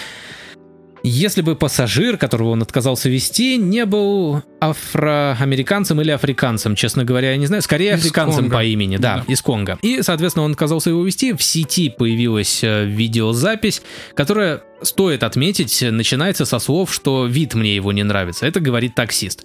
[1.05, 7.37] если бы пассажир, которого он отказался вести, не был афроамериканцем или африканцем, честно говоря, я
[7.37, 8.57] не знаю, скорее из африканцем Конго.
[8.57, 9.79] по имени, да, да, из Конго.
[9.83, 13.83] И, соответственно, он отказался его вести, в сети появилась э, видеозапись,
[14.15, 18.47] которая, стоит отметить, начинается со слов, что вид мне его не нравится.
[18.47, 19.45] Это говорит таксист.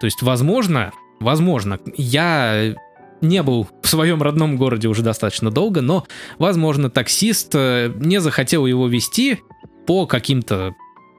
[0.00, 2.74] То есть, возможно, возможно, я
[3.20, 6.04] не был в своем родном городе уже достаточно долго, но,
[6.38, 9.38] возможно, таксист э, не захотел его вести
[9.86, 10.74] по каким-то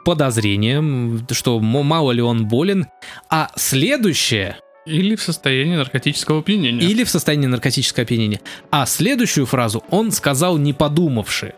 [0.06, 2.88] подозрением, что мало ли он болен.
[3.30, 4.58] А следующее...
[4.86, 6.86] Или в состоянии наркотического опьянения.
[6.86, 8.42] Или в состоянии наркотического опьянения.
[8.70, 11.54] А следующую фразу он сказал не подумавши.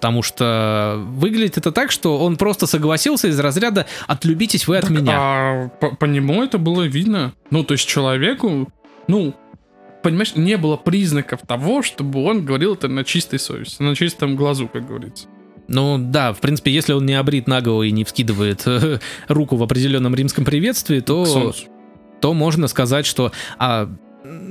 [0.00, 4.90] Потому что выглядит это так, что он просто согласился из разряда «отлюбитесь вы от так,
[4.90, 5.12] меня».
[5.14, 7.34] А по, по нему это было видно.
[7.50, 8.72] Ну, то есть человеку,
[9.08, 9.34] ну,
[10.02, 14.68] понимаешь, не было признаков того, чтобы он говорил это на чистой совести, на чистом глазу,
[14.68, 15.28] как говорится.
[15.68, 19.62] Ну да, в принципе, если он не обрит наголо и не вскидывает э, руку в
[19.62, 21.52] определенном римском приветствии, то,
[22.22, 23.32] то можно сказать, что...
[23.58, 23.90] А,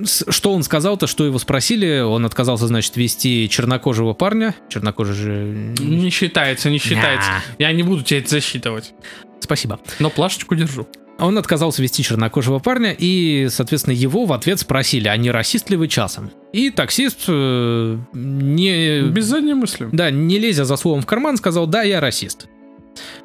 [0.03, 4.55] что он сказал-то, что его спросили, он отказался, значит, вести чернокожего парня.
[4.69, 5.75] Чернокожий же...
[5.79, 7.29] Не считается, не считается.
[7.57, 8.93] Я не буду тебя это засчитывать.
[9.39, 9.79] Спасибо.
[9.99, 10.87] Но плашечку держу.
[11.19, 15.75] Он отказался вести чернокожего парня, и, соответственно, его в ответ спросили, а не расист ли
[15.75, 16.31] вы часом?
[16.53, 19.01] И таксист э, не...
[19.01, 19.89] Без задней мысли.
[19.91, 22.47] Да, не лезя за словом в карман, сказал, да, я расист.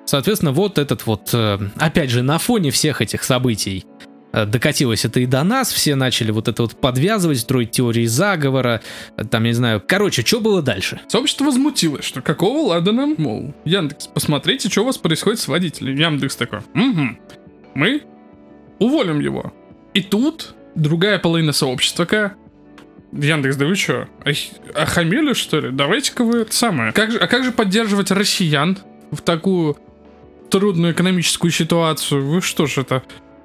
[0.07, 3.87] Соответственно, вот этот вот, э, опять же, на фоне всех этих событий
[4.47, 8.83] докатилось это и до нас, все начали вот это вот подвязывать, строить теории заговора,
[9.17, 11.01] э, там, я не знаю, короче, что было дальше?
[11.09, 15.95] Сообщество возмутилось, что какого лада нам, мол, Яндекс, посмотрите, что у вас происходит с водителем.
[15.97, 17.17] Яндекс такой, угу,
[17.75, 18.03] мы
[18.79, 19.53] уволим его.
[19.95, 22.37] И тут другая половина сообщества такая,
[23.13, 24.09] Яндекс, да вы что,
[24.75, 25.71] охамели что ли?
[25.71, 26.93] Давайте-ка вы это самое.
[26.93, 28.79] Как же, а как же поддерживать россиян
[29.13, 29.77] в такую
[30.51, 32.27] трудную экономическую ситуацию?
[32.27, 33.05] Вы что ж это,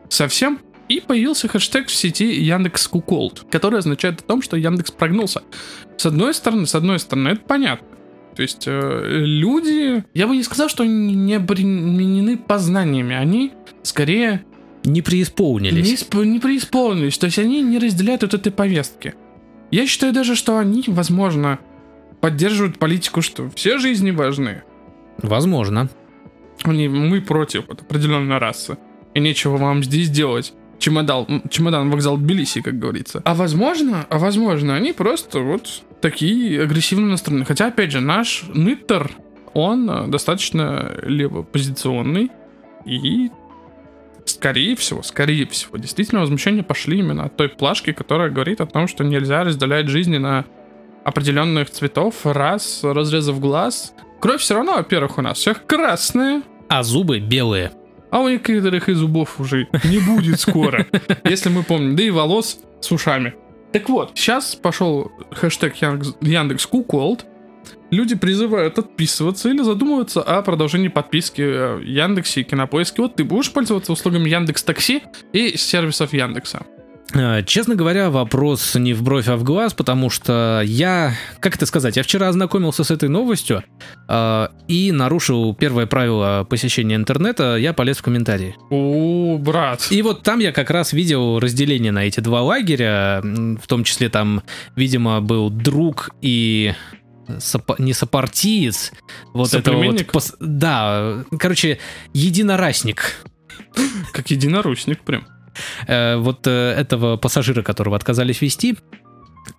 [0.09, 0.59] совсем?
[0.89, 5.43] И появился хэштег в сети Яндекс Куколд, который означает о том, что Яндекс прогнулся.
[5.97, 7.87] С одной стороны, с одной стороны, это понятно.
[8.35, 13.51] То есть э, люди, я бы не сказал, что они не обременены познаниями, они
[13.83, 14.45] скорее
[14.83, 16.07] не преисполнились.
[16.11, 19.13] Не, не преисполнились, то есть они не разделяют вот этой повестки.
[19.71, 21.59] Я считаю даже, что они, возможно,
[22.21, 24.63] поддерживают политику, что все жизни важны.
[25.21, 25.89] Возможно.
[26.63, 28.77] Они, мы против от определенной расы.
[29.13, 30.53] И нечего вам здесь делать.
[30.79, 33.21] Чемодан, чемодан вокзал Тбилиси, как говорится.
[33.25, 37.45] А возможно, а возможно, они просто вот такие агрессивно настроены.
[37.45, 39.11] Хотя, опять же, наш Ниттер,
[39.53, 42.31] он э, достаточно левопозиционный.
[42.85, 43.29] И
[44.25, 48.87] скорее всего, скорее всего, действительно возмущения пошли именно от той плашки, которая говорит о том,
[48.87, 50.45] что нельзя разделять жизни на
[51.03, 53.93] определенных цветов, раз, разрезав глаз.
[54.21, 56.43] Кровь все равно, во-первых, у нас всех красная.
[56.69, 57.71] А зубы белые.
[58.11, 60.87] А у некоторых и зубов уже не будет скоро,
[61.23, 61.95] если мы помним.
[61.95, 63.35] Да и волос с ушами.
[63.71, 67.25] Так вот, сейчас пошел хэштег Яндекс Куколд,
[67.91, 73.03] люди призывают отписываться или задумываться о продолжении подписки в Яндексе и Кинопоиске.
[73.03, 75.03] Вот ты будешь пользоваться услугами Яндекс Такси
[75.33, 76.65] и сервисов Яндекса.
[77.13, 81.65] Э, честно говоря, вопрос не в бровь, а в глаз, потому что я, как это
[81.65, 83.63] сказать, я вчера ознакомился с этой новостью
[84.07, 88.55] э, и нарушил первое правило посещения интернета, я полез в комментарии.
[88.69, 89.87] О, брат.
[89.89, 94.09] И вот там я как раз видел разделение на эти два лагеря, в том числе
[94.09, 94.43] там,
[94.75, 96.73] видимо, был друг и
[97.39, 98.91] сопо, не сопартиец,
[99.33, 101.79] вот это вот, пос, да, короче,
[102.13, 103.23] единорасник.
[104.13, 105.27] Как единоручник прям.
[105.87, 108.77] Э, вот э, этого пассажира, которого отказались вести,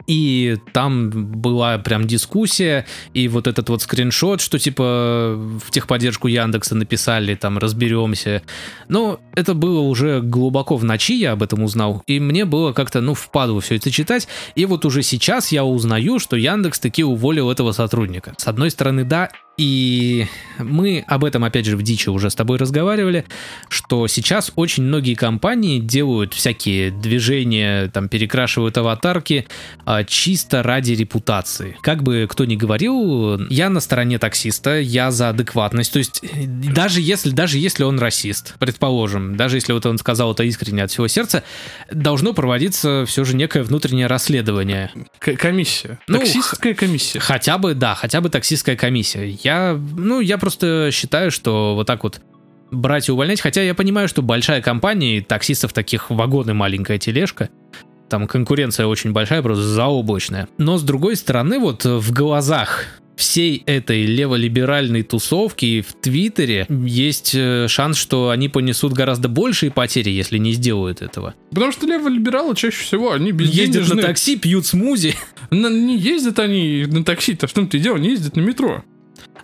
[0.06, 6.74] и там была прям дискуссия, и вот этот вот скриншот, что типа в техподдержку Яндекса
[6.74, 8.42] написали, там разберемся.
[8.88, 13.00] Но это было уже глубоко в ночи, я об этом узнал, и мне было как-то,
[13.00, 17.50] ну, впадло все это читать, и вот уже сейчас я узнаю, что Яндекс таки уволил
[17.50, 18.34] этого сотрудника.
[18.36, 19.30] С одной стороны, да,
[19.60, 20.26] И
[20.58, 23.26] мы об этом, опять же, в Дичи уже с тобой разговаривали,
[23.68, 29.46] что сейчас очень многие компании делают всякие движения, там, перекрашивают аватарки
[29.84, 31.76] а, чисто ради репутации.
[31.82, 35.92] Как бы кто ни говорил, я на стороне таксиста, я за адекватность.
[35.92, 40.42] То есть даже если, даже если он расист, предположим, даже если вот он сказал это
[40.44, 41.44] искренне от всего сердца,
[41.92, 44.90] должно проводиться все же некое внутреннее расследование.
[45.18, 45.98] К- комиссия.
[46.06, 47.20] Ну, Таксистская комиссия.
[47.20, 49.28] Хотя бы, да, хотя бы таксистская комиссия.
[49.42, 49.49] Я,
[49.96, 52.20] ну, я просто считаю, что вот так вот
[52.70, 57.48] брать и увольнять, хотя я понимаю, что большая компания, и таксистов таких вагоны маленькая тележка,
[58.08, 60.48] там конкуренция очень большая, просто заоблачная.
[60.58, 62.84] Но с другой стороны, вот в глазах
[63.20, 70.08] всей этой леволиберальной тусовки в Твиттере есть э, шанс, что они понесут гораздо большие потери,
[70.08, 71.34] если не сделают этого.
[71.50, 75.14] Потому что леволибералы чаще всего, они Ездят на такси, пьют смузи.
[75.50, 78.84] На- не ездят они на такси-то, в том-то и дело, не ездят на метро.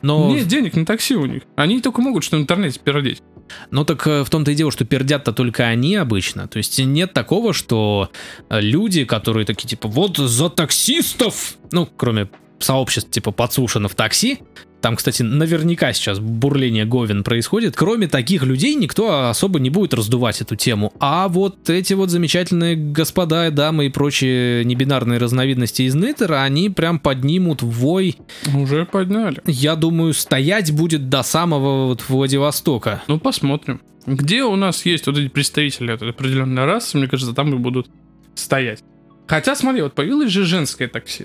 [0.06, 1.42] Но, Нет денег на такси у них.
[1.56, 3.22] Они только могут что в интернете пердеть.
[3.70, 6.46] но так э, в том-то и дело, что пердят-то только они обычно.
[6.46, 8.10] То есть нет такого, что
[8.48, 12.28] э, люди, которые такие типа вот за таксистов, ну, кроме
[12.60, 14.38] сообществ типа подслушано в такси,
[14.86, 17.74] там, кстати, наверняка сейчас бурление Говен происходит.
[17.74, 20.92] Кроме таких людей никто особо не будет раздувать эту тему.
[21.00, 27.00] А вот эти вот замечательные господа, дамы и прочие небинарные разновидности из Ниттера, они прям
[27.00, 28.14] поднимут вой.
[28.54, 29.42] Уже подняли.
[29.44, 33.02] Я думаю, стоять будет до самого вот Владивостока.
[33.08, 33.80] Ну, посмотрим.
[34.06, 37.88] Где у нас есть вот эти представители от определенной расы, мне кажется, там и будут
[38.36, 38.84] стоять.
[39.26, 41.24] Хотя, смотри, вот появилось же женское такси.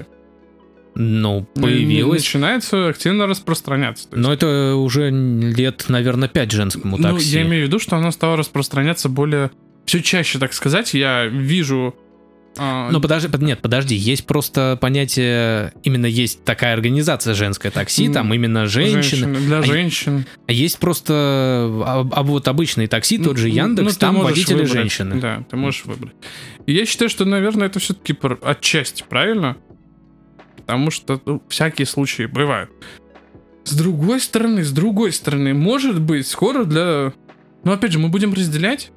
[0.96, 2.20] Ну, Ну, появилось.
[2.22, 4.08] Начинается активно распространяться.
[4.12, 7.36] Но это уже лет, наверное, 5 женскому Ну, такси.
[7.36, 9.52] я имею в виду, что оно стало распространяться более...
[9.86, 11.96] Все чаще, так сказать, я вижу...
[12.58, 18.10] а, Ну, подожди, под- нет, подожди, есть просто понятие, именно есть такая организация женское такси,
[18.10, 19.02] там именно женщины.
[19.02, 20.26] женщины, Для А женщин.
[20.48, 24.54] А есть просто а, а вот обычные такси, тот же Ну, Яндекс, ну, там водители
[24.56, 24.72] выбрать.
[24.72, 25.20] женщины.
[25.20, 26.14] Да, ты можешь выбрать.
[26.68, 29.58] И я считаю, что, наверное, это все-таки отчасти правильно.
[30.62, 32.70] Потому что ну, всякие случаи бывают.
[33.64, 37.14] С другой стороны, с другой стороны, может быть, скоро для...
[37.64, 38.92] Ну, опять же, мы будем разделять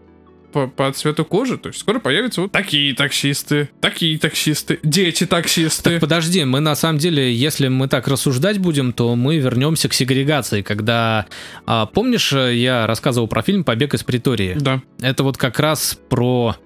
[0.54, 1.58] по, по цвету кожи.
[1.58, 5.90] То есть скоро появятся вот такие таксисты, такие таксисты, дети-таксисты.
[5.90, 9.92] Так подожди, мы на самом деле, если мы так рассуждать будем, то мы вернемся к
[9.92, 11.26] сегрегации, когда...
[11.66, 14.56] а, помнишь, э, я рассказывал про фильм «Побег из Притории»?
[14.58, 14.80] Да.
[15.00, 16.56] Это вот как раз про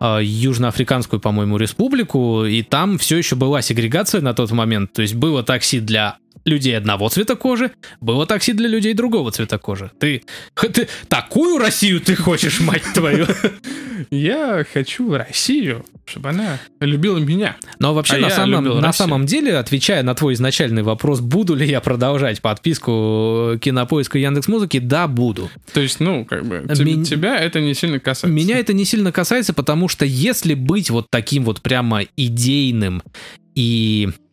[0.00, 5.42] Южноафриканскую, по-моему, республику, и там все еще была сегрегация на тот момент, то есть было
[5.42, 7.70] такси для людей одного цвета кожи,
[8.00, 9.90] было такси для людей другого цвета кожи.
[10.00, 10.22] Ты,
[10.54, 13.26] ты такую Россию ты хочешь, мать твою?
[14.10, 17.56] Я хочу Россию, чтобы она любила меня.
[17.78, 18.92] Но вообще, А на, самом, на Россию.
[18.92, 24.78] самом деле, отвечая на твой изначальный вопрос, буду ли я продолжать подписку Кинопоиска и Яндекс.Музыки,
[24.78, 25.50] да, буду.
[25.74, 28.28] То есть, ну, как бы, теб- Мен- тебя это не сильно касается.
[28.28, 33.02] Меня это не сильно касается, потому что если быть вот таким вот прямо идейным
[33.54, 34.29] и э,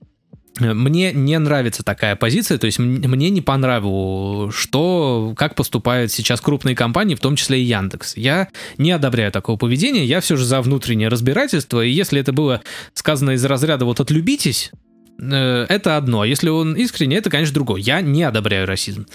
[0.59, 6.41] мне не нравится такая позиция, то есть мне не по нраву, что, как поступают сейчас
[6.41, 8.17] крупные компании, в том числе и Яндекс.
[8.17, 12.61] Я не одобряю такого поведения, я все же за внутреннее разбирательство, и если это было
[12.93, 14.71] сказано из разряда вот «отлюбитесь»,
[15.19, 17.81] э, это одно, а если он искренне, это, конечно, другое.
[17.81, 19.05] Я не одобряю расизм.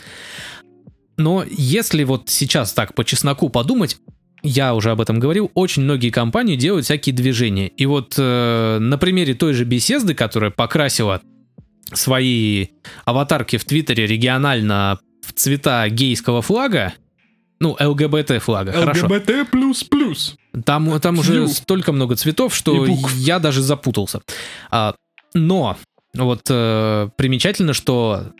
[1.19, 3.99] Но если вот сейчас так по чесноку подумать,
[4.43, 7.69] я уже об этом говорил, очень многие компании делают всякие движения.
[7.69, 11.23] И вот э, на примере той же беседы, которая покрасила
[11.95, 12.69] свои
[13.05, 16.95] аватарки в Твиттере регионально в цвета гейского флага,
[17.61, 19.07] ну, ЛГБТ флага, хорошо.
[19.07, 20.35] ЛГБТ плюс плюс.
[20.65, 24.21] Там, там уже столько много цветов, что я даже запутался.
[24.71, 24.95] А,
[25.33, 25.77] но
[26.15, 28.33] вот э, примечательно, что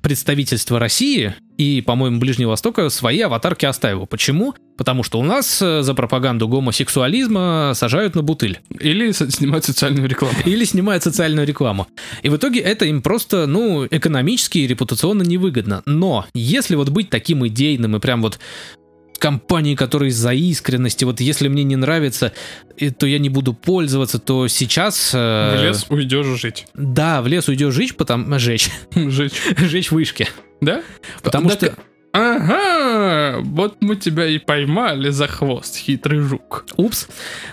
[0.00, 4.06] представительство России и, по-моему, Ближнего Востока свои аватарки оставило.
[4.06, 4.54] Почему?
[4.78, 8.60] Потому что у нас э, за пропаганду гомосексуализма сажают на бутыль.
[8.80, 10.34] Или с- снимать социальную рекламу.
[10.46, 11.86] Или снимают социальную рекламу.
[12.22, 15.82] И в итоге это им просто, ну, экономически и репутационно невыгодно.
[15.84, 18.38] Но если вот быть таким идейным и прям вот
[19.20, 22.32] компании, которые за искренности, вот если мне не нравится,
[22.76, 25.12] и- то я не буду пользоваться, то сейчас...
[25.14, 26.66] э, В лес уйдешь жить.
[26.74, 28.38] Да, в лес уйдешь жить, потому...
[28.40, 28.70] жечь.
[28.94, 29.34] Жить.
[29.58, 30.26] жечь вышки.
[30.60, 30.82] Да?
[31.22, 31.74] Потому что...
[32.12, 36.64] Ага, вот мы тебя и поймали за хвост, хитрый жук.
[36.76, 37.06] Упс.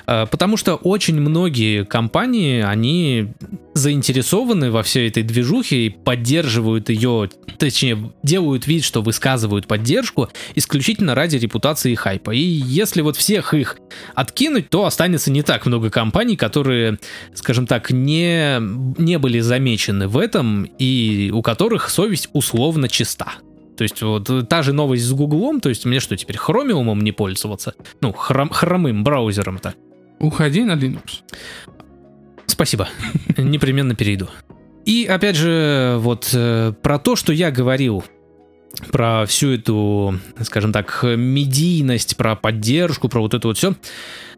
[0.08, 3.34] Э, Потому что очень многие компании, они
[3.76, 7.30] заинтересованы во всей этой движухе и поддерживают ее,
[7.60, 12.32] точнее, делают вид, что высказывают поддержку исключительно ради репутации и хайпа.
[12.32, 13.78] И если вот всех их
[14.16, 16.98] откинуть, то останется не так много компаний, которые,
[17.36, 18.58] скажем так, не,
[19.00, 23.36] не были замечены в этом и у которых совесть условно чиста.
[23.78, 27.12] То есть вот та же новость с Гуглом, то есть мне что, теперь хромиумом не
[27.12, 27.76] пользоваться?
[28.02, 29.76] Ну, хром, хромым браузером-то.
[30.20, 31.22] Уходи на Linux.
[32.48, 32.90] Спасибо.
[33.38, 34.30] Непременно перейду.
[34.86, 38.04] И опять же, вот э, про то, что я говорил
[38.92, 43.76] про всю эту, скажем так, медийность, про поддержку, про вот это вот все.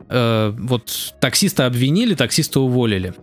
[0.09, 3.13] Э, вот таксиста обвинили, таксиста уволили.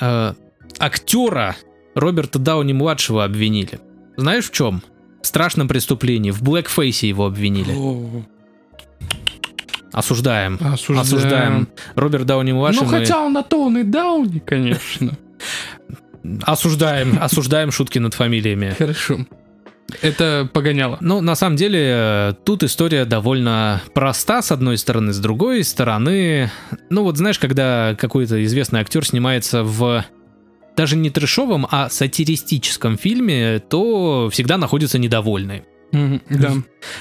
[0.00, 0.32] Э,
[0.78, 1.56] актера
[1.94, 3.80] Роберта Дауни-младшего обвинили.
[4.16, 4.82] Знаешь в чем?
[5.26, 6.30] Страшном преступлении.
[6.30, 7.74] В блэкфейсе его обвинили.
[9.92, 10.58] Осуждаем.
[10.60, 11.00] Осуждаем.
[11.00, 11.68] Осуждаем.
[11.94, 12.82] Роберт Дауни-младший.
[12.82, 15.16] Ну, мы- хотя он на то он и Дауни, конечно.
[16.42, 18.74] Осуждаем, осуждаем шутки над фамилиями.
[18.76, 19.18] Хорошо.
[20.02, 20.98] Это погоняло.
[21.00, 26.50] Ну, на самом деле, э, тут история довольно проста, с одной стороны, с другой стороны...
[26.90, 30.04] Ну, вот знаешь, когда какой-то известный актер снимается в
[30.76, 35.64] даже не трешовом, а сатиристическом фильме, то всегда находятся недовольные.
[35.92, 36.52] Мгм, Да.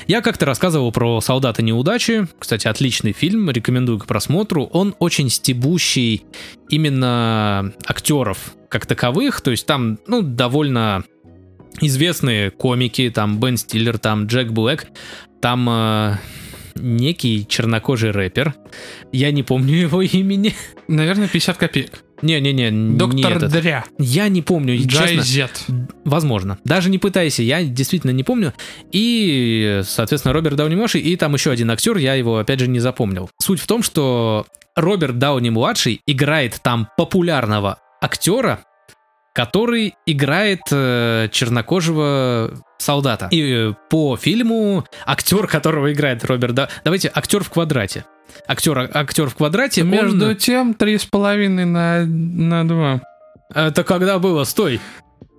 [0.08, 2.28] Я как-то рассказывал про «Солдата неудачи».
[2.40, 4.66] Кстати, отличный фильм, рекомендую к просмотру.
[4.66, 6.24] Он очень стебущий
[6.70, 9.42] именно актеров как таковых.
[9.42, 11.04] То есть там, ну, довольно
[11.82, 13.12] известные комики.
[13.14, 14.86] Там Бен Стиллер, там Джек Блэк.
[15.42, 16.18] Там э,
[16.76, 18.54] некий чернокожий рэпер.
[19.12, 20.54] Я не помню его имени.
[20.88, 22.05] Наверное, 50 копеек.
[22.22, 23.52] Не-не-не, не Доктор этот.
[23.52, 23.86] Дря.
[23.98, 25.24] Я не помню, Джай честно.
[25.24, 25.66] Зет.
[26.06, 26.58] Возможно.
[26.64, 28.54] Даже не пытайся, я действительно не помню.
[28.92, 32.80] И, соответственно, Роберт Дауни младший и там еще один актер, я его опять же не
[32.80, 33.30] запомнил.
[33.40, 34.46] Суть в том, что
[34.76, 38.62] Роберт Дауни младший играет там популярного актера,
[39.34, 43.28] который играет э, чернокожего солдата.
[43.32, 46.70] И э, по фильму актер, которого играет Роберт Да...
[46.84, 48.06] Давайте актер в квадрате.
[48.48, 49.82] Актер, актер в квадрате.
[49.84, 53.02] он- Между тем, три с половиной на, на два.
[53.54, 54.44] Это когда было?
[54.44, 54.80] Стой!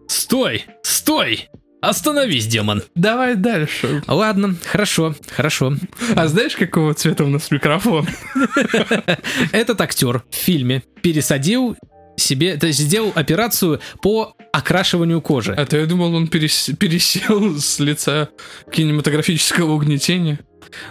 [0.09, 0.64] Стой!
[0.82, 1.49] Стой!
[1.82, 2.82] Остановись, демон!
[2.95, 4.03] Давай дальше.
[4.09, 5.74] Ладно, хорошо, хорошо.
[6.16, 8.07] А знаешь, какого цвета у нас микрофон?
[9.53, 11.76] Этот актер в фильме пересадил
[12.16, 15.53] себе, то есть сделал операцию по окрашиванию кожи.
[15.53, 18.30] А то я думал, он перес- пересел с лица
[18.72, 20.41] кинематографического угнетения.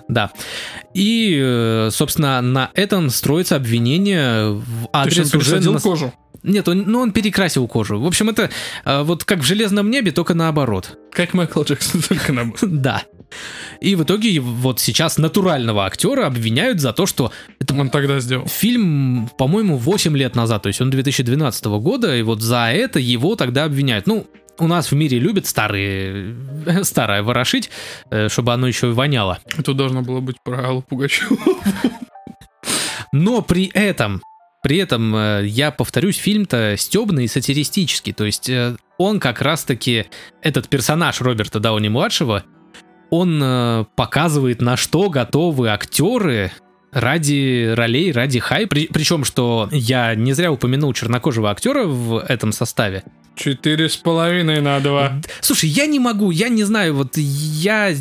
[0.08, 0.32] Да.
[0.94, 5.72] И, э, собственно, на этом строится обвинение в То есть адрес он уже...
[5.72, 6.14] нас- кожу.
[6.44, 8.00] Нет, он, ну, он перекрасил кожу.
[8.00, 8.52] В общем, это
[8.86, 10.98] э, вот как в «Железном небе», только наоборот.
[11.12, 13.04] Как Майкл Джексон, только на Да.
[13.82, 17.32] И в итоге вот сейчас натурального актера обвиняют за то, что
[17.72, 18.48] Он тогда сделал.
[18.48, 23.36] Фильм, по-моему, 8 лет назад, то есть он 2012 года, и вот за это его
[23.36, 24.06] тогда обвиняют.
[24.06, 24.28] Ну,
[24.60, 26.36] у нас в мире любят старые,
[26.84, 27.70] старое ворошить,
[28.10, 29.40] э, чтобы оно еще и воняло.
[29.58, 31.38] Это должно было быть про Аллу Пугачеву.
[33.12, 34.22] Но при этом,
[34.64, 38.14] при этом, э, я повторюсь, фильм-то стебный и сатиристический.
[38.14, 40.06] То есть э, он как раз-таки,
[40.42, 42.44] этот персонаж Роберта Дауни-младшего,
[43.12, 46.52] он показывает, на что готовы актеры
[46.96, 48.70] ради ролей, ради хайп.
[48.70, 53.04] При- причем, что я не зря упомянул чернокожего актера в этом составе.
[53.36, 55.22] Четыре с половиной на два.
[55.42, 57.92] Слушай, я не могу, я не знаю, вот я...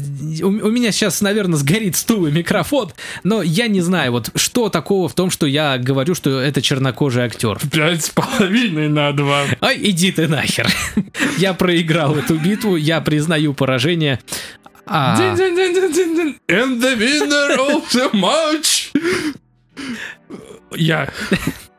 [0.43, 2.93] У, у меня сейчас, наверное, сгорит стул и микрофон,
[3.25, 7.25] но я не знаю, вот что такого в том, что я говорю, что это чернокожий
[7.25, 7.59] актер.
[7.73, 9.43] Пять с половиной на два.
[9.61, 10.69] Ай, иди ты нахер.
[11.39, 14.21] Я проиграл эту битву, я признаю поражение.
[14.87, 15.17] А.
[15.19, 18.93] And the winner of the match.
[20.77, 21.11] Я.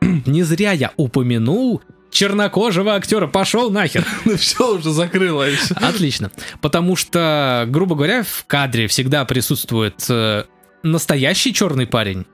[0.00, 3.26] не зря я упомянул чернокожего актера.
[3.26, 4.06] Пошел нахер.
[4.24, 5.70] Ну все уже закрылось.
[5.72, 6.30] Отлично.
[6.60, 10.44] Потому что, грубо говоря, в кадре всегда присутствует э,
[10.82, 12.26] настоящий черный парень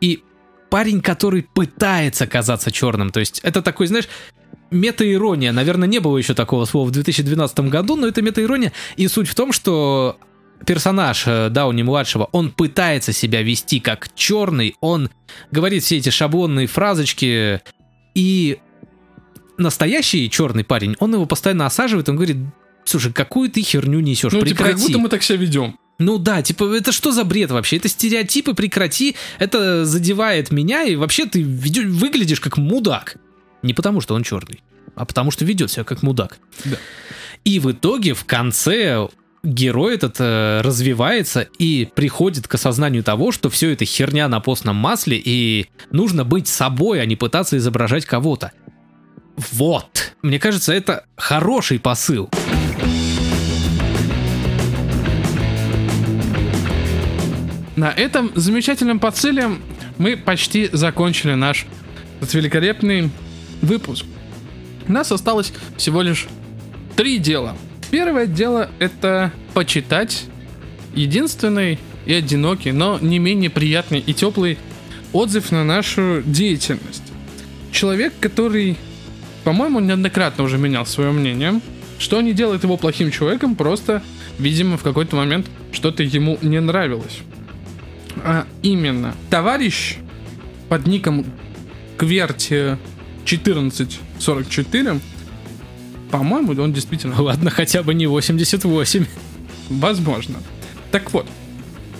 [0.00, 0.22] и
[0.70, 3.10] парень, который пытается казаться черным.
[3.10, 4.08] То есть это такой, знаешь,
[4.70, 5.52] мета-ирония.
[5.52, 8.72] Наверное, не было еще такого слова в 2012 году, но это мета-ирония.
[8.96, 10.18] И суть в том, что
[10.66, 15.08] персонаж э, Дауни-младшего, он пытается себя вести как черный, он
[15.50, 17.60] говорит все эти шаблонные фразочки,
[18.14, 18.58] и
[19.56, 22.36] настоящий черный парень, он его постоянно осаживает, он говорит,
[22.84, 24.86] слушай, какую ты херню несешь, Ну, типа, как прекрати.
[24.86, 25.78] будто мы так себя ведем.
[25.98, 27.76] Ну да, типа, это что за бред вообще?
[27.76, 33.16] Это стереотипы, прекрати, это задевает меня, и вообще ты выглядишь как мудак.
[33.62, 34.62] Не потому, что он черный,
[34.94, 36.38] а потому, что ведет себя как мудак.
[36.64, 36.76] Да.
[37.44, 39.08] И в итоге, в конце,
[39.42, 44.76] герой этот э, развивается и приходит к осознанию того, что все это херня на постном
[44.76, 48.52] масле, и нужно быть собой, а не пытаться изображать кого-то.
[49.36, 50.14] Вот.
[50.22, 52.28] Мне кажется, это хороший посыл.
[57.76, 59.50] На этом замечательном посыле
[59.98, 61.66] мы почти закончили наш
[62.20, 63.10] великолепный
[63.62, 64.04] выпуск.
[64.86, 66.26] У нас осталось всего лишь
[66.96, 67.56] три дела.
[67.90, 70.24] Первое дело это почитать
[70.94, 74.58] единственный и одинокий, но не менее приятный и теплый
[75.12, 77.02] отзыв на нашу деятельность.
[77.70, 78.76] Человек, который,
[79.44, 81.60] по-моему, неоднократно уже менял свое мнение,
[81.98, 84.02] что не делает его плохим человеком, просто,
[84.38, 87.20] видимо, в какой-то момент что-то ему не нравилось.
[88.24, 89.96] А именно, товарищ
[90.68, 91.24] под ником
[91.96, 92.78] Кверти
[93.36, 95.00] 1444,
[96.10, 97.20] по-моему, он действительно...
[97.22, 99.06] Ладно, хотя бы не 88.
[99.68, 100.38] Возможно.
[100.90, 101.26] Так вот,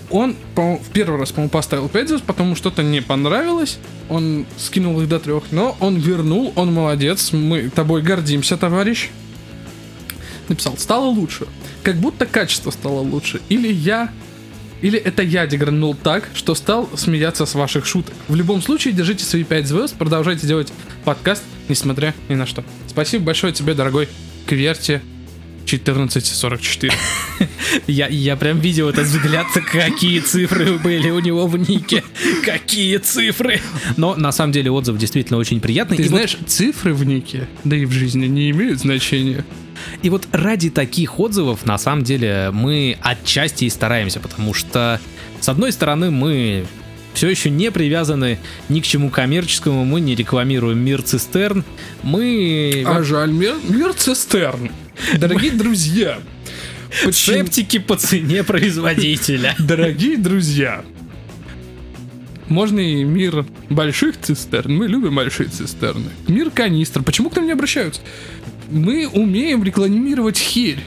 [0.09, 3.77] он по- в первый раз, по-моему, поставил 5 звезд, потому что-то не понравилось.
[4.09, 7.31] Он скинул их до трех, но он вернул, он молодец.
[7.31, 9.09] Мы тобой гордимся, товарищ.
[10.47, 11.45] Написал, стало лучше.
[11.83, 13.39] Как будто качество стало лучше.
[13.49, 14.11] Или я
[14.81, 18.13] или это я дегранул так, что стал смеяться с ваших шуток.
[18.27, 20.71] В любом случае, держите свои 5 звезд, продолжайте делать
[21.03, 22.63] подкаст, несмотря ни на что.
[22.87, 24.07] Спасибо большое тебе, дорогой
[24.45, 25.01] Кверти
[25.63, 26.91] 1444.
[27.87, 32.03] Я, я прям видел этот взгляд, какие цифры были у него в нике.
[32.43, 33.61] Какие цифры.
[33.95, 35.97] Но на самом деле отзыв действительно очень приятный.
[35.97, 39.45] Ты И вот- знаешь, цифры в нике, да и в жизни не имеют значения.
[40.01, 44.99] И вот ради таких отзывов, на самом деле, мы отчасти и стараемся, потому что,
[45.39, 46.65] с одной стороны, мы
[47.13, 51.63] все еще не привязаны ни к чему коммерческому, мы не рекламируем мир цистерн,
[52.03, 54.71] мы А жаль, мир, мир цистерн.
[55.17, 56.19] Дорогие друзья,
[57.03, 59.55] почему- септики по цене производителя.
[59.59, 60.83] Дорогие друзья,
[62.47, 64.75] можно и мир больших цистерн.
[64.75, 66.09] Мы любим большие цистерны.
[66.27, 67.03] Мир канистр.
[67.03, 68.01] Почему к нам не обращаются?
[68.69, 70.79] Мы умеем рекламировать херь.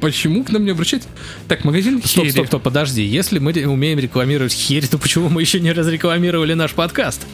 [0.00, 1.08] Почему к нам не обращаются?
[1.46, 2.30] Так, магазин Стоп, хери.
[2.30, 3.02] стоп, стоп, подожди.
[3.02, 7.26] Если мы умеем рекламировать херь, то почему мы еще не разрекламировали наш подкаст?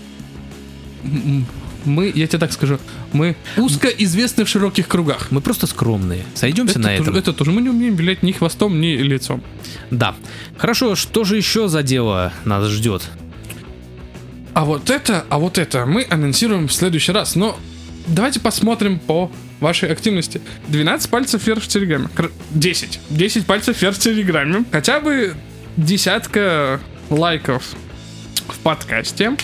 [1.85, 2.81] Мы, я тебе так скажу,
[3.12, 5.29] мы узко известны в широких кругах.
[5.31, 6.24] Мы просто скромные.
[6.35, 7.07] Сойдемся на это, этом.
[7.07, 7.53] тоже, это тоже.
[7.53, 9.43] Мы не умеем вилять ни хвостом, ни лицом.
[9.93, 10.16] Да.
[10.57, 13.03] Хорошо, что же еще за дело нас ждет?
[14.55, 17.37] А вот это, а вот это мы анонсируем в следующий раз.
[17.37, 17.57] Но
[18.09, 19.31] давайте посмотрим по
[19.61, 20.41] вашей активности.
[20.69, 22.09] 12 пальцев вверх в Телеграме.
[22.15, 23.01] Кр- 10.
[23.11, 24.65] 10 пальцев вверх в Телеграме.
[24.71, 25.35] Хотя бы
[25.77, 26.81] десятка
[27.11, 27.75] лайков
[28.49, 29.37] в подкасте.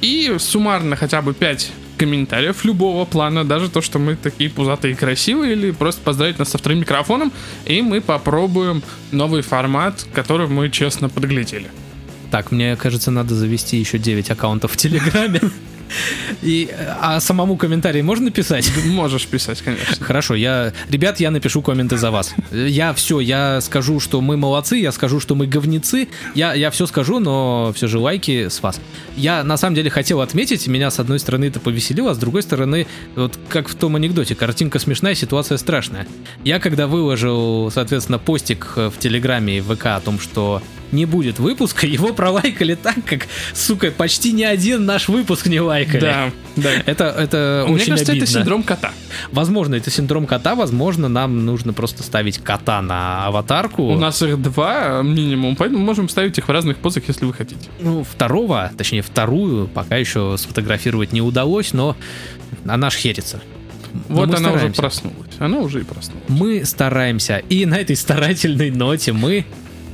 [0.00, 4.96] И суммарно хотя бы 5 комментариев любого плана, даже то, что мы такие пузатые и
[4.96, 7.30] красивые, или просто поздравить нас со вторым микрофоном,
[7.66, 11.66] и мы попробуем новый формат, который мы честно подглядели.
[12.30, 15.40] Так, мне кажется, надо завести еще 9 аккаунтов в Телеграме.
[16.42, 16.70] И,
[17.00, 18.70] а самому комментарий можно писать?
[18.84, 20.04] Можешь писать, конечно.
[20.04, 22.34] Хорошо, я, ребят, я напишу комменты за вас.
[22.52, 26.86] Я все, я скажу, что мы молодцы, я скажу, что мы говнецы, я, я все
[26.86, 28.80] скажу, но все же лайки с вас.
[29.16, 32.42] Я на самом деле хотел отметить, меня с одной стороны это повеселило, а с другой
[32.42, 32.86] стороны,
[33.16, 36.06] вот как в том анекдоте, картинка смешная, ситуация страшная.
[36.44, 40.62] Я когда выложил, соответственно, постик в Телеграме и в ВК о том, что
[40.92, 46.00] не будет выпуска, его пролайкали так, как, сука, почти ни один наш выпуск не лайкали.
[46.00, 46.70] Да, да.
[46.86, 48.24] Это, это Мне очень кажется, обидно.
[48.24, 48.92] это синдром кота.
[49.32, 53.82] Возможно, это синдром кота, возможно, нам нужно просто ставить кота на аватарку.
[53.84, 57.68] У нас их два минимум, поэтому можем ставить их в разных позах, если вы хотите.
[57.80, 61.96] Ну, второго, точнее, вторую пока еще сфотографировать не удалось, но
[62.66, 63.40] она ж херится.
[64.08, 64.80] Но Вот она уже стараемся.
[64.82, 65.30] проснулась.
[65.40, 66.24] Она уже и проснулась.
[66.28, 67.38] Мы стараемся.
[67.48, 69.44] И на этой старательной ноте мы...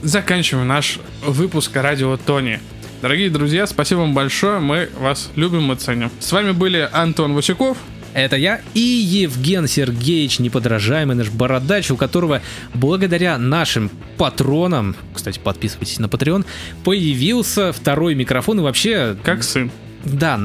[0.03, 2.61] Заканчиваем наш выпуск радио Тони.
[3.07, 6.11] Дорогие друзья, спасибо вам большое, мы вас любим и ценим.
[6.19, 7.79] С вами были Антон Васюков.
[8.15, 12.43] Это я и Евген Сергеевич, неподражаемый наш бородач, у которого
[12.75, 16.45] благодаря нашим патронам, кстати, подписывайтесь на Patreon,
[16.83, 19.71] появился второй микрофон и вообще Как сын.
[20.03, 20.41] Да.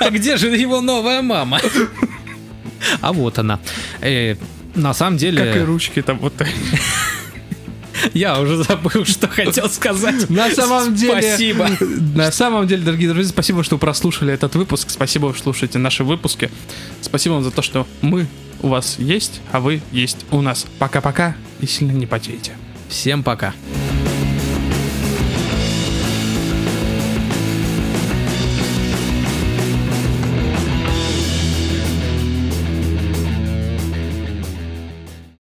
[0.00, 1.60] А где же его новая мама?
[3.00, 3.60] А вот она.
[4.00, 4.34] Э,
[4.74, 6.48] На самом Как и деле, ручки там вот так.
[8.14, 10.28] Я уже забыл, что хотел сказать.
[10.30, 11.22] На самом деле...
[11.22, 11.68] Спасибо.
[12.14, 14.90] На самом деле, дорогие друзья, спасибо, что прослушали этот выпуск.
[14.90, 16.50] Спасибо, что слушаете наши выпуски.
[17.00, 18.26] Спасибо вам за то, что мы
[18.62, 20.66] у вас есть, а вы есть у нас.
[20.78, 22.52] Пока-пока и сильно не потейте.
[22.88, 23.54] Всем пока.